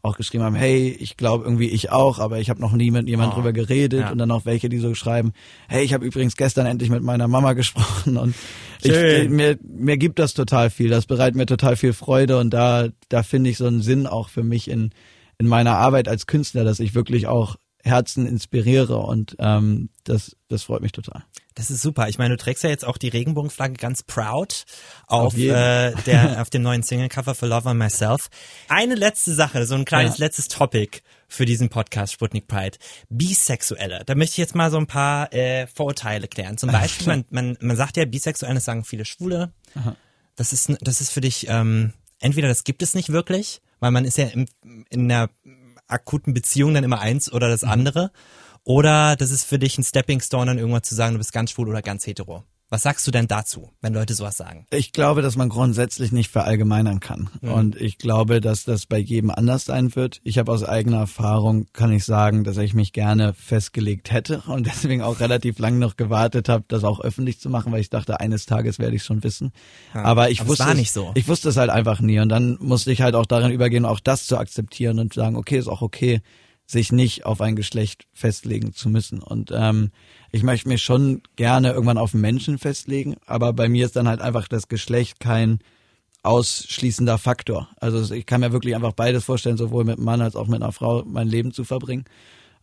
auch 0.07 0.17
geschrieben 0.17 0.45
haben, 0.45 0.55
hey, 0.55 0.89
ich 0.99 1.17
glaube 1.17 1.45
irgendwie 1.45 1.69
ich 1.69 1.91
auch, 1.91 2.19
aber 2.19 2.39
ich 2.39 2.49
habe 2.51 2.61
noch 2.61 2.73
nie 2.73 2.91
mit 2.91 3.09
jemandem 3.09 3.33
Oh, 3.33 3.37
drüber 3.41 3.53
geredet. 3.53 4.01
ja. 4.01 4.11
und 4.13 4.19
dann 4.19 4.31
auch 4.31 4.45
welche, 4.45 4.69
die 4.69 4.79
so 4.79 4.95
schreiben, 4.95 5.33
hey, 5.69 5.85
ich 5.85 5.93
habe 5.95 6.05
übrigens 6.07 6.37
gestern 6.37 6.67
endlich 6.67 6.91
mit 6.91 7.03
meiner 7.03 7.29
Mama 7.29 7.53
gesprochen. 7.55 8.17
Und 8.17 8.35
ich, 8.83 9.29
mir, 9.29 9.59
mir 9.63 9.97
gibt 9.99 10.19
das 10.19 10.35
total 10.35 10.71
viel, 10.71 10.89
das 10.89 11.07
bereitet 11.07 11.37
mir 11.37 11.47
total 11.47 11.77
viel 11.77 11.93
Freude. 11.93 12.39
Und 12.39 12.51
da, 12.51 12.89
da 13.09 13.23
finde 13.23 13.51
ich 13.51 13.57
so 13.59 13.67
einen 13.67 13.83
Sinn 13.83 14.07
auch 14.07 14.29
für 14.29 14.43
mich 14.43 14.69
in, 14.71 14.91
in 15.39 15.47
meiner 15.49 15.77
Arbeit 15.77 16.09
als 16.09 16.27
Künstler, 16.27 16.65
dass 16.65 16.81
ich 16.81 16.95
wirklich 16.95 17.27
auch 17.27 17.57
Herzen 17.83 18.27
inspiriere. 18.27 18.99
Und 18.99 19.37
ähm, 19.39 19.91
das, 20.05 20.37
das 20.49 20.63
freut 20.65 20.83
mich 20.83 20.93
total. 20.93 21.25
Das 21.57 21.71
ist 21.71 21.81
super. 21.83 22.09
Ich 22.09 22.19
meine, 22.19 22.37
du 22.37 22.43
trägst 22.43 22.63
ja 22.65 22.71
jetzt 22.71 22.85
auch 22.85 22.99
die 22.99 23.09
Regenbogenflagge 23.09 23.75
ganz 23.75 24.03
proud 24.03 24.65
auf, 25.09 25.33
Auf 25.33 25.39
äh, 25.39 25.93
der, 26.07 26.37
auf 26.43 26.51
dem 26.51 26.63
neuen 26.63 26.83
Singlecover 26.83 27.35
für 27.35 27.47
Love 27.47 27.71
on 27.71 27.79
Myself. 27.79 28.29
Eine 28.69 28.95
letzte 28.95 29.33
Sache, 29.35 29.67
so 29.67 29.75
ein 29.75 29.85
kleines 29.87 30.19
Ja. 30.19 30.27
letztes 30.27 30.49
Topic 30.49 31.01
für 31.29 31.47
diesen 31.47 31.69
Podcast 31.71 32.13
Sputnik 32.13 32.47
Pride. 32.47 32.77
Bisexuelle. 33.09 34.03
Da 34.05 34.15
möchte 34.15 34.35
ich 34.35 34.37
jetzt 34.39 34.55
mal 34.55 34.71
so 34.71 34.77
ein 34.77 34.87
paar 34.87 35.33
äh, 35.33 35.67
Vorurteile 35.67 36.29
klären. 36.29 36.59
Zum 36.59 36.71
Beispiel, 36.71 37.07
man, 37.07 37.25
man, 37.31 37.57
man 37.61 37.77
sagt 37.77 37.97
ja, 37.97 38.05
Bisexuelle, 38.05 38.55
das 38.55 38.65
sagen 38.67 38.85
viele 38.85 39.05
Schwule. 39.07 39.53
Das 40.37 40.53
ist, 40.53 40.71
das 40.83 41.01
ist 41.01 41.11
für 41.11 41.23
dich, 41.23 41.47
ähm, 41.49 41.95
entweder 42.21 42.49
das 42.49 42.65
gibt 42.65 42.83
es 42.83 42.95
nicht 42.95 43.09
wirklich, 43.09 43.63
weil 43.81 43.91
man 43.91 44.05
ist 44.05 44.19
ja 44.19 44.27
im, 44.27 44.47
in 44.91 45.11
einer 45.11 45.31
akuten 45.89 46.35
Beziehung 46.35 46.75
dann 46.75 46.85
immer 46.85 47.01
eins 47.01 47.33
oder 47.33 47.47
Mhm. 47.47 47.51
das 47.53 47.65
andere. 47.65 48.11
Oder 48.67 49.15
das 49.15 49.31
ist 49.31 49.45
für 49.45 49.61
dich 49.61 49.79
ein 49.79 49.85
Stepping 49.85 50.21
Stone, 50.21 50.47
dann 50.47 50.59
irgendwann 50.59 50.83
zu 50.83 50.97
sagen, 50.97 51.15
du 51.15 51.19
bist 51.19 51.33
ganz 51.33 51.53
schwul 51.53 51.69
oder 51.69 51.83
ganz 51.83 52.05
hetero. 52.05 52.43
Was 52.69 52.83
sagst 52.83 53.07
du 53.07 53.13
denn 53.13 53.29
dazu, 53.29 53.71
wenn 53.81 53.95
Leute 53.95 54.13
sowas 54.13 54.37
sagen? 54.37 54.67
Ich 54.73 54.91
glaube, 54.91 55.23
dass 55.23 55.37
man 55.37 55.49
grundsätzlich 55.49 56.11
nicht 56.11 56.33
verallgemeinern 56.33 56.99
kann. 56.99 57.31
Und 57.43 57.81
ich 57.81 57.97
glaube, 57.97 58.41
dass 58.41 58.65
das 58.65 58.87
bei 58.87 58.99
jedem 58.99 59.31
anders 59.31 59.67
sein 59.67 59.95
wird. 59.95 60.21
Ich 60.25 60.39
habe 60.39 60.51
aus 60.51 60.65
eigener 60.65 60.97
Erfahrung, 60.97 61.69
kann 61.73 61.93
ich 61.93 62.05
sagen, 62.05 62.43
dass 62.43 62.57
ich 62.57 62.75
mich 62.75 62.93
gerne 62.93 63.35
festgelegt 63.35 64.11
hätte 64.11 64.43
und 64.49 64.67
deswegen 64.67 65.01
auch 65.01 65.21
relativ 65.21 65.61
lang 65.61 65.79
noch 65.79 65.95
gewartet 65.95 66.49
habe, 66.49 66.65
das 66.67 66.83
auch 66.83 66.99
öffentlich 66.99 67.39
zu 67.39 67.49
machen, 67.49 67.71
weil 67.71 67.83
ich 67.83 67.91
dachte, 67.91 68.19
eines 68.19 68.47
Tages 68.47 68.81
werde 68.81 68.97
ich 68.97 69.05
schon 69.05 69.23
wissen. 69.23 69.53
aber 69.95 70.31
ich 70.31 70.41
aber 70.41 70.47
es 70.47 70.59
wusste 70.59 70.67
war 70.67 70.75
nicht 70.75 70.91
so. 70.91 71.13
Ich 71.15 71.29
wusste 71.29 71.51
es 71.51 71.57
halt 71.57 71.71
einfach 71.71 72.01
nie. 72.01 72.19
Und 72.19 72.31
dann 72.31 72.59
musste 72.61 72.91
ich 72.91 73.01
halt 73.01 73.15
auch 73.15 73.27
darin 73.27 73.53
übergehen, 73.53 73.85
auch 73.85 74.01
das 74.01 74.27
zu 74.27 74.37
akzeptieren 74.37 74.99
und 74.99 75.15
zu 75.15 75.21
sagen, 75.21 75.37
okay, 75.37 75.57
ist 75.57 75.69
auch 75.69 75.83
okay, 75.83 76.21
sich 76.67 76.91
nicht 76.93 77.25
auf 77.25 77.41
ein 77.41 77.57
Geschlecht 77.57 78.07
festlegen 78.13 78.75
zu 78.75 78.89
müssen. 78.89 79.23
Und 79.23 79.53
ähm, 79.55 79.91
ich 80.33 80.43
möchte 80.43 80.69
mich 80.69 80.83
schon 80.83 81.23
gerne 81.37 81.73
irgendwann 81.73 81.99
auf 81.99 82.13
einen 82.13 82.21
Menschen 82.21 82.59
festlegen, 82.59 83.17
aber 83.27 83.53
bei 83.53 83.69
mir 83.69 83.87
ist 83.87 83.97
dann 83.97 84.09
halt 84.09 84.21
einfach 84.21 84.49
das 84.49 84.69
Geschlecht 84.69 85.21
kein 85.21 85.61
ausschließender 86.25 87.19
Faktor. 87.19 87.69
Also 87.81 88.13
ich 88.13 88.27
kann 88.27 88.41
mir 88.41 88.53
wirklich 88.53 88.75
einfach 88.75 88.93
beides 88.93 89.25
vorstellen, 89.25 89.57
sowohl 89.57 89.85
mit 89.85 89.97
einem 89.97 90.05
Mann 90.05 90.21
als 90.21 90.35
auch 90.35 90.49
mit 90.49 90.61
einer 90.61 90.73
Frau 90.73 91.05
mein 91.07 91.29
Leben 91.29 91.53
zu 91.53 91.63
verbringen. 91.63 92.05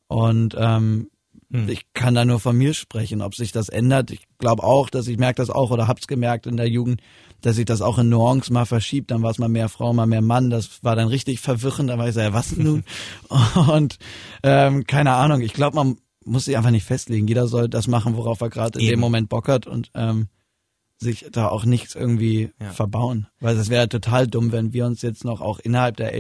Und 0.08 0.56
ähm, 0.60 1.10
ich 1.68 1.84
kann 1.94 2.16
da 2.16 2.26
nur 2.26 2.40
von 2.40 2.58
mir 2.58 2.74
sprechen, 2.74 3.22
ob 3.22 3.36
sich 3.36 3.52
das 3.52 3.70
ändert. 3.70 4.10
Ich 4.12 4.24
glaube 4.40 4.64
auch, 4.64 4.90
dass 4.90 5.08
ich 5.08 5.18
merke 5.20 5.38
das 5.38 5.50
auch 5.52 5.70
oder 5.70 5.88
hab's 5.88 6.08
gemerkt 6.08 6.48
in 6.48 6.58
der 6.58 6.68
Jugend, 6.68 7.00
dass 7.42 7.58
sich 7.58 7.66
das 7.66 7.82
auch 7.82 8.00
in 8.00 8.10
Nuance 8.10 8.52
mal 8.52 8.66
verschiebt. 8.66 9.12
Dann 9.12 9.22
war 9.22 9.30
es 9.32 9.38
mal 9.38 9.50
mehr 9.50 9.70
Frau, 9.70 9.94
mal 9.94 10.08
mehr 10.08 10.22
Mann. 10.22 10.50
Das 10.50 10.84
war 10.84 10.96
dann 10.96 11.08
richtig 11.08 11.40
verwirrend. 11.42 11.90
Da 11.92 11.98
war 12.00 12.08
ich 12.08 12.16
so, 12.16 12.22
ja, 12.22 12.34
was 12.34 12.56
nun? 12.58 12.84
Und 13.70 13.98
ähm, 14.42 14.86
keine 14.88 15.12
Ahnung. 15.14 15.42
Ich 15.42 15.54
glaube, 15.54 15.76
man 15.76 15.98
muss 16.26 16.46
sich 16.46 16.58
einfach 16.58 16.72
nicht 16.72 16.86
festlegen. 16.86 17.28
Jeder 17.28 17.48
soll 17.48 17.70
das 17.70 17.88
machen, 17.88 18.16
worauf 18.18 18.42
er 18.42 18.50
gerade 18.50 18.80
in 18.80 18.88
dem 18.88 19.00
Moment 19.00 19.30
Bock 19.30 19.48
hat 19.48 19.68
und 19.68 19.92
ähm, 19.94 20.30
sich 20.98 21.26
da 21.32 21.50
auch 21.50 21.66
nichts 21.66 21.96
irgendwie 21.96 22.52
Ja. 22.62 22.72
verbauen. 22.72 23.28
Weil 23.42 23.58
es 23.58 23.70
wäre 23.70 23.90
total 23.90 24.26
dumm, 24.28 24.52
wenn 24.54 24.72
wir 24.74 24.86
uns 24.86 25.02
jetzt 25.02 25.26
noch 25.26 25.42
auch 25.42 25.60
innerhalb 25.60 25.98
der 25.98 26.14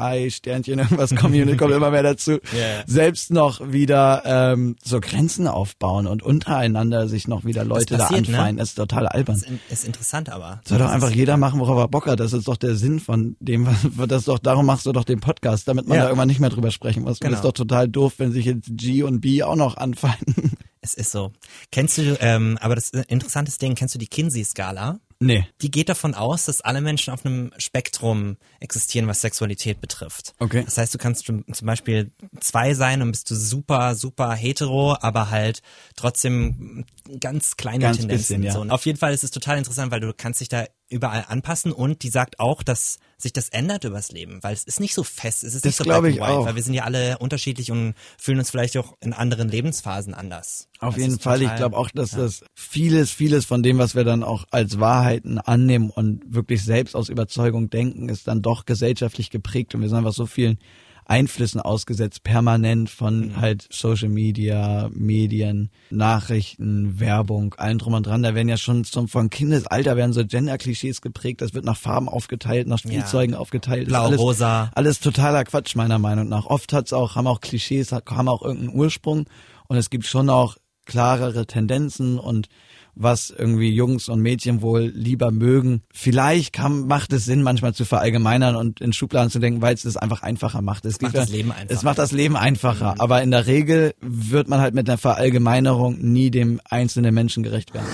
LGBTQI 0.00 0.30
Sternchen 0.30 0.78
irgendwas 0.80 1.14
Community 1.14 1.56
kommt 1.56 1.72
immer 1.72 1.90
mehr 1.90 2.02
dazu, 2.02 2.32
Ja. 2.56 2.82
selbst 2.86 3.30
noch 3.30 3.72
wieder 3.72 4.22
ähm, 4.24 4.76
so 4.82 5.00
Grenzen 5.00 5.46
aufbauen 5.46 6.06
und 6.06 6.22
untereinander 6.22 7.08
sich 7.08 7.28
noch 7.28 7.44
wieder 7.44 7.64
Leute 7.64 7.96
da 7.96 8.04
passiert, 8.04 8.28
ne? 8.28 8.36
anfeinden. 8.38 8.58
Das 8.58 8.70
ist 8.70 8.74
total 8.76 9.06
albern. 9.08 9.36
Ist, 9.36 9.48
ist 9.70 9.84
interessant 9.84 10.28
aber. 10.30 10.60
Soll 10.66 10.78
doch 10.78 10.90
einfach 10.90 11.10
jeder 11.10 11.36
machen, 11.36 11.60
worauf 11.60 11.78
er 11.78 11.88
Bock 11.88 12.06
hat. 12.06 12.20
Das 12.20 12.32
ist 12.32 12.48
doch 12.48 12.56
der 12.56 12.74
Sinn 12.76 13.00
von 13.00 13.36
dem, 13.40 13.66
was 13.82 14.08
das 14.08 14.24
doch, 14.24 14.38
darum 14.38 14.66
machst 14.66 14.86
du 14.86 14.92
doch 14.92 15.04
den 15.04 15.20
Podcast, 15.20 15.68
damit 15.68 15.86
man 15.88 15.96
Ja. 15.96 16.04
da 16.04 16.08
irgendwann 16.10 16.28
nicht 16.28 16.40
mehr 16.40 16.50
drüber 16.50 16.70
sprechen 16.70 17.02
muss. 17.02 17.20
Genau. 17.20 17.30
Das 17.30 17.40
ist 17.40 17.44
doch 17.44 17.52
total 17.52 17.88
doof, 17.88 18.14
wenn 18.18 18.32
sich 18.32 18.46
jetzt 18.46 18.68
G 18.70 19.02
und 19.02 19.20
B 19.20 19.42
auch 19.42 19.56
noch 19.56 19.76
anfeinden. 19.76 20.52
Es 20.80 20.92
ist 20.94 21.12
so. 21.12 21.32
Kennst 21.72 21.96
du, 21.96 22.18
ähm, 22.20 22.58
aber 22.60 22.74
das 22.74 22.90
interessantes 22.90 23.56
Ding, 23.56 23.74
kennst 23.74 23.94
du 23.94 23.98
die 23.98 24.06
Kinsey-Skala? 24.06 24.98
Nee. 25.24 25.46
Die 25.62 25.70
geht 25.70 25.88
davon 25.88 26.14
aus, 26.14 26.44
dass 26.44 26.60
alle 26.60 26.80
Menschen 26.80 27.12
auf 27.12 27.24
einem 27.24 27.52
Spektrum 27.56 28.36
existieren, 28.60 29.06
was 29.06 29.20
Sexualität 29.20 29.80
betrifft. 29.80 30.34
Okay. 30.38 30.62
Das 30.64 30.76
heißt, 30.76 30.94
du 30.94 30.98
kannst 30.98 31.24
zum 31.24 31.44
Beispiel 31.62 32.12
zwei 32.40 32.74
sein 32.74 33.00
und 33.00 33.10
bist 33.10 33.30
du 33.30 33.34
super, 33.34 33.94
super 33.94 34.34
hetero, 34.34 34.96
aber 35.00 35.30
halt 35.30 35.62
trotzdem 35.96 36.84
ganz 37.20 37.56
kleine 37.56 37.80
Ganz 37.80 37.98
Tendenzen. 37.98 38.18
bisschen, 38.18 38.42
ja. 38.42 38.52
so. 38.52 38.60
Und 38.60 38.70
auf 38.70 38.84
jeden 38.86 38.98
Fall 38.98 39.14
ist 39.14 39.24
es 39.24 39.30
total 39.30 39.58
interessant, 39.58 39.90
weil 39.90 40.00
du 40.00 40.12
kannst 40.14 40.40
dich 40.40 40.48
da 40.48 40.66
überall 40.90 41.24
anpassen 41.28 41.72
und 41.72 42.02
die 42.02 42.08
sagt 42.10 42.38
auch, 42.40 42.62
dass 42.62 42.98
sich 43.16 43.32
das 43.32 43.48
ändert 43.48 43.84
übers 43.84 44.12
Leben, 44.12 44.42
weil 44.42 44.52
es 44.52 44.64
ist 44.64 44.80
nicht 44.80 44.94
so 44.94 45.02
fest, 45.02 45.42
es 45.44 45.54
ist 45.54 45.64
Das 45.64 45.70
nicht 45.70 45.76
so 45.78 45.84
black 45.84 46.04
ich 46.04 46.20
and 46.20 46.28
white, 46.30 46.38
auch. 46.40 46.46
weil 46.46 46.56
wir 46.56 46.62
sind 46.62 46.74
ja 46.74 46.84
alle 46.84 47.18
unterschiedlich 47.18 47.70
und 47.70 47.94
fühlen 48.18 48.38
uns 48.38 48.50
vielleicht 48.50 48.76
auch 48.76 48.94
in 49.00 49.12
anderen 49.14 49.48
Lebensphasen 49.48 50.12
anders. 50.14 50.68
Auf 50.80 50.94
Das 50.94 51.02
jeden 51.04 51.18
Fall. 51.18 51.38
Ich 51.40 51.44
total- 51.48 51.56
glaube 51.58 51.76
auch, 51.78 51.90
dass 51.90 52.10
das 52.10 52.44
vieles, 52.54 53.10
vieles 53.10 53.44
von 53.46 53.62
dem, 53.62 53.78
was 53.78 53.94
wir 53.94 54.04
dann 54.04 54.22
auch 54.22 54.44
als 54.50 54.78
Wahrheiten 54.78 55.38
annehmen 55.38 55.90
und 55.90 56.22
wirklich 56.34 56.62
selbst 56.62 56.94
aus 56.94 57.08
Überzeugung 57.08 57.70
denken, 57.70 58.08
ist 58.10 58.28
dann 58.28 58.42
doch 58.42 58.66
gesellschaftlich 58.66 59.30
geprägt 59.30 59.74
und 59.74 59.80
wir 59.80 59.88
sind 59.88 59.98
einfach 59.98 60.12
so 60.12 60.26
vielen 60.26 60.58
Einflüssen 61.06 61.60
ausgesetzt, 61.60 62.22
permanent 62.22 62.88
von 62.90 63.28
Mhm. 63.28 63.40
halt 63.40 63.68
Social 63.70 64.08
Media, 64.08 64.88
Medien, 64.92 65.70
Nachrichten, 65.90 67.00
Werbung, 67.00 67.54
allen 67.54 67.78
drum 67.78 67.94
und 67.94 68.06
dran. 68.06 68.22
Da 68.22 68.34
werden 68.34 68.48
ja 68.48 68.56
schon 68.56 68.84
zum, 68.84 69.08
von 69.08 69.30
Kindesalter 69.30 69.96
werden 69.96 70.12
so 70.12 70.24
Gender-Klischees 70.24 71.00
geprägt, 71.00 71.40
das 71.40 71.54
wird 71.54 71.64
nach 71.64 71.76
Farben 71.76 72.08
aufgeteilt, 72.08 72.66
nach 72.66 72.78
Spielzeugen 72.78 73.34
aufgeteilt. 73.34 73.82
Das 73.82 73.88
ist 73.88 73.92
Blau, 73.92 74.04
alles, 74.06 74.20
rosa. 74.20 74.70
alles 74.74 75.00
totaler 75.00 75.44
Quatsch 75.44 75.74
meiner 75.76 75.98
Meinung 75.98 76.28
nach. 76.28 76.46
Oft 76.46 76.72
hat's 76.72 76.92
auch, 76.92 77.16
haben 77.16 77.26
auch 77.26 77.40
Klischees, 77.40 77.92
haben 77.92 78.28
auch 78.28 78.42
irgendeinen 78.42 78.78
Ursprung 78.78 79.26
und 79.68 79.76
es 79.76 79.90
gibt 79.90 80.06
schon 80.06 80.30
auch 80.30 80.56
klarere 80.86 81.46
Tendenzen 81.46 82.18
und 82.18 82.48
was 82.94 83.30
irgendwie 83.30 83.70
Jungs 83.72 84.08
und 84.08 84.20
Mädchen 84.20 84.62
wohl 84.62 84.92
lieber 84.94 85.30
mögen. 85.30 85.82
Vielleicht 85.92 86.52
kann, 86.52 86.86
macht 86.86 87.12
es 87.12 87.24
Sinn, 87.24 87.42
manchmal 87.42 87.74
zu 87.74 87.84
verallgemeinern 87.84 88.56
und 88.56 88.80
in 88.80 88.92
Schubladen 88.92 89.30
zu 89.30 89.38
denken, 89.38 89.62
weil 89.62 89.74
es 89.74 89.82
das 89.82 89.96
einfach 89.96 90.22
einfacher 90.22 90.62
macht. 90.62 90.84
Es, 90.84 91.00
macht 91.00 91.16
das 91.16 91.28
Leben 91.28 91.50
einfacher. 91.50 91.64
Mhm. 91.64 91.76
Es 91.76 91.82
macht 91.82 91.98
das 91.98 92.12
Leben 92.12 92.36
einfacher. 92.36 92.94
Aber 92.98 93.22
in 93.22 93.30
der 93.30 93.46
Regel 93.46 93.94
wird 94.00 94.48
man 94.48 94.60
halt 94.60 94.74
mit 94.74 94.88
einer 94.88 94.98
Verallgemeinerung 94.98 95.98
nie 96.00 96.30
dem 96.30 96.60
einzelnen 96.68 97.14
Menschen 97.14 97.42
gerecht 97.42 97.74
werden. 97.74 97.86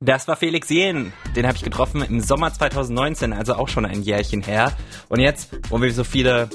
Das 0.00 0.28
war 0.28 0.36
Felix 0.36 0.68
Jähn. 0.68 1.12
Den 1.34 1.46
habe 1.46 1.56
ich 1.56 1.62
getroffen 1.62 2.02
im 2.02 2.20
Sommer 2.20 2.52
2019, 2.52 3.32
also 3.32 3.54
auch 3.54 3.68
schon 3.68 3.86
ein 3.86 4.02
Jährchen 4.02 4.42
her. 4.42 4.72
Und 5.08 5.20
jetzt, 5.20 5.50
wo 5.70 5.80
wir 5.80 5.92
so 5.92 6.04
viele, 6.04 6.50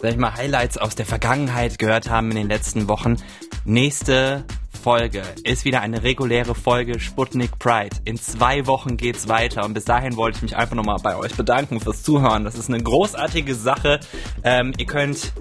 sag 0.00 0.12
ich 0.12 0.16
mal, 0.16 0.34
Highlights 0.34 0.78
aus 0.78 0.94
der 0.94 1.06
Vergangenheit 1.06 1.78
gehört 1.78 2.08
haben 2.08 2.30
in 2.30 2.36
den 2.36 2.48
letzten 2.48 2.88
Wochen, 2.88 3.16
nächste 3.64 4.44
Folge 4.84 5.22
ist 5.44 5.64
wieder 5.64 5.80
eine 5.80 6.02
reguläre 6.02 6.54
Folge 6.54 7.00
Sputnik 7.00 7.58
Pride. 7.58 7.96
In 8.04 8.18
zwei 8.18 8.66
Wochen 8.66 8.98
geht's 8.98 9.28
weiter 9.28 9.64
und 9.64 9.72
bis 9.72 9.86
dahin 9.86 10.14
wollte 10.18 10.36
ich 10.36 10.42
mich 10.42 10.56
einfach 10.58 10.76
nochmal 10.76 10.98
bei 11.02 11.16
euch 11.16 11.34
bedanken 11.34 11.80
fürs 11.80 12.02
Zuhören. 12.02 12.44
Das 12.44 12.54
ist 12.54 12.68
eine 12.68 12.82
großartige 12.82 13.54
Sache. 13.54 14.00
Ähm, 14.42 14.74
ihr 14.76 14.84
könnt 14.84 15.32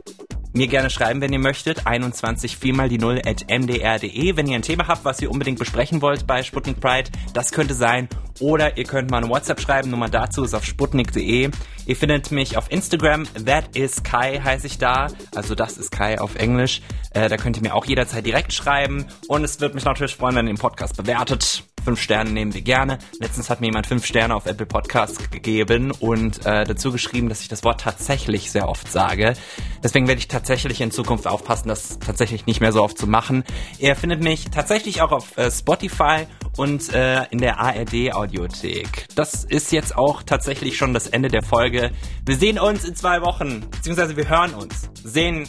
mir 0.53 0.67
gerne 0.67 0.89
schreiben, 0.89 1.21
wenn 1.21 1.33
ihr 1.33 1.39
möchtet. 1.39 1.85
21 1.85 2.57
4 2.57 2.75
mal 2.75 2.89
die 2.89 2.97
0 2.97 3.21
at 3.25 3.45
mdr.de. 3.49 4.37
Wenn 4.37 4.47
ihr 4.47 4.55
ein 4.55 4.61
Thema 4.61 4.87
habt, 4.87 5.03
was 5.03 5.21
ihr 5.21 5.29
unbedingt 5.29 5.59
besprechen 5.59 6.01
wollt 6.01 6.25
bei 6.25 6.43
Sputnik 6.43 6.79
Pride, 6.79 7.09
das 7.33 7.51
könnte 7.51 7.73
sein. 7.73 8.07
Oder 8.39 8.77
ihr 8.77 8.85
könnt 8.85 9.11
mal 9.11 9.17
eine 9.17 9.29
WhatsApp 9.29 9.59
schreiben. 9.59 9.89
Nummer 9.89 10.09
dazu 10.09 10.43
ist 10.43 10.53
auf 10.53 10.65
sputnik.de. 10.65 11.49
Ihr 11.85 11.95
findet 11.95 12.31
mich 12.31 12.57
auf 12.57 12.71
Instagram. 12.71 13.25
That 13.45 13.75
is 13.75 14.03
Kai 14.03 14.39
heiße 14.39 14.67
ich 14.67 14.77
da. 14.77 15.07
Also 15.35 15.55
das 15.55 15.77
ist 15.77 15.91
Kai 15.91 16.19
auf 16.19 16.35
Englisch. 16.35 16.81
Äh, 17.11 17.29
da 17.29 17.37
könnt 17.37 17.57
ihr 17.57 17.63
mir 17.63 17.75
auch 17.75 17.85
jederzeit 17.85 18.25
direkt 18.25 18.53
schreiben. 18.53 19.05
Und 19.27 19.43
es 19.43 19.59
wird 19.59 19.75
mich 19.75 19.85
natürlich 19.85 20.15
freuen, 20.15 20.35
wenn 20.35 20.47
ihr 20.47 20.53
den 20.53 20.59
Podcast 20.59 20.97
bewertet. 20.97 21.63
Fünf 21.83 22.01
Sterne 22.01 22.31
nehmen 22.31 22.53
wir 22.53 22.61
gerne. 22.61 22.99
Letztens 23.19 23.49
hat 23.49 23.59
mir 23.59 23.67
jemand 23.67 23.87
fünf 23.87 24.05
Sterne 24.05 24.35
auf 24.35 24.45
Apple 24.45 24.65
Podcasts 24.65 25.29
gegeben 25.29 25.91
und 25.91 26.45
äh, 26.45 26.63
dazu 26.63 26.91
geschrieben, 26.91 27.29
dass 27.29 27.41
ich 27.41 27.49
das 27.49 27.63
Wort 27.63 27.81
tatsächlich 27.81 28.51
sehr 28.51 28.69
oft 28.69 28.91
sage. 28.91 29.33
Deswegen 29.83 30.07
werde 30.07 30.19
ich 30.19 30.27
tatsächlich 30.27 30.79
in 30.79 30.91
Zukunft 30.91 31.27
aufpassen, 31.27 31.67
das 31.67 31.99
tatsächlich 31.99 32.45
nicht 32.45 32.61
mehr 32.61 32.71
so 32.71 32.81
oft 32.81 32.97
zu 32.97 33.07
machen. 33.07 33.43
Ihr 33.79 33.95
findet 33.95 34.23
mich 34.23 34.45
tatsächlich 34.45 35.01
auch 35.01 35.11
auf 35.11 35.37
äh, 35.37 35.51
Spotify 35.51 36.25
und 36.57 36.93
äh, 36.93 37.23
in 37.31 37.39
der 37.39 37.59
ARD 37.59 38.13
Audiothek. 38.13 39.07
Das 39.15 39.43
ist 39.43 39.71
jetzt 39.71 39.95
auch 39.97 40.23
tatsächlich 40.23 40.77
schon 40.77 40.93
das 40.93 41.07
Ende 41.07 41.29
der 41.29 41.43
Folge. 41.43 41.91
Wir 42.25 42.35
sehen 42.35 42.59
uns 42.59 42.83
in 42.83 42.95
zwei 42.95 43.21
Wochen, 43.21 43.61
beziehungsweise 43.71 44.15
wir 44.17 44.29
hören 44.29 44.53
uns. 44.53 44.89
Sehen, 45.03 45.47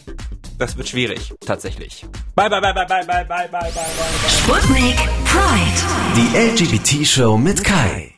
das 0.59 0.77
wird 0.77 0.89
schwierig, 0.89 1.35
tatsächlich. 1.45 2.07
Bye, 2.35 2.49
bye, 2.49 2.61
bye, 2.61 2.75
bye, 2.75 2.87
bye, 2.87 3.05
bye, 3.05 3.25
bye, 3.25 3.49
bye, 3.49 3.49
bye, 3.51 3.71
bye. 3.73 4.31
Sputnik 4.31 4.97
Pride. 5.25 5.81
Die 6.17 6.39
LGBT-Show 6.39 7.37
mit 7.37 7.63
Kai. 7.63 8.14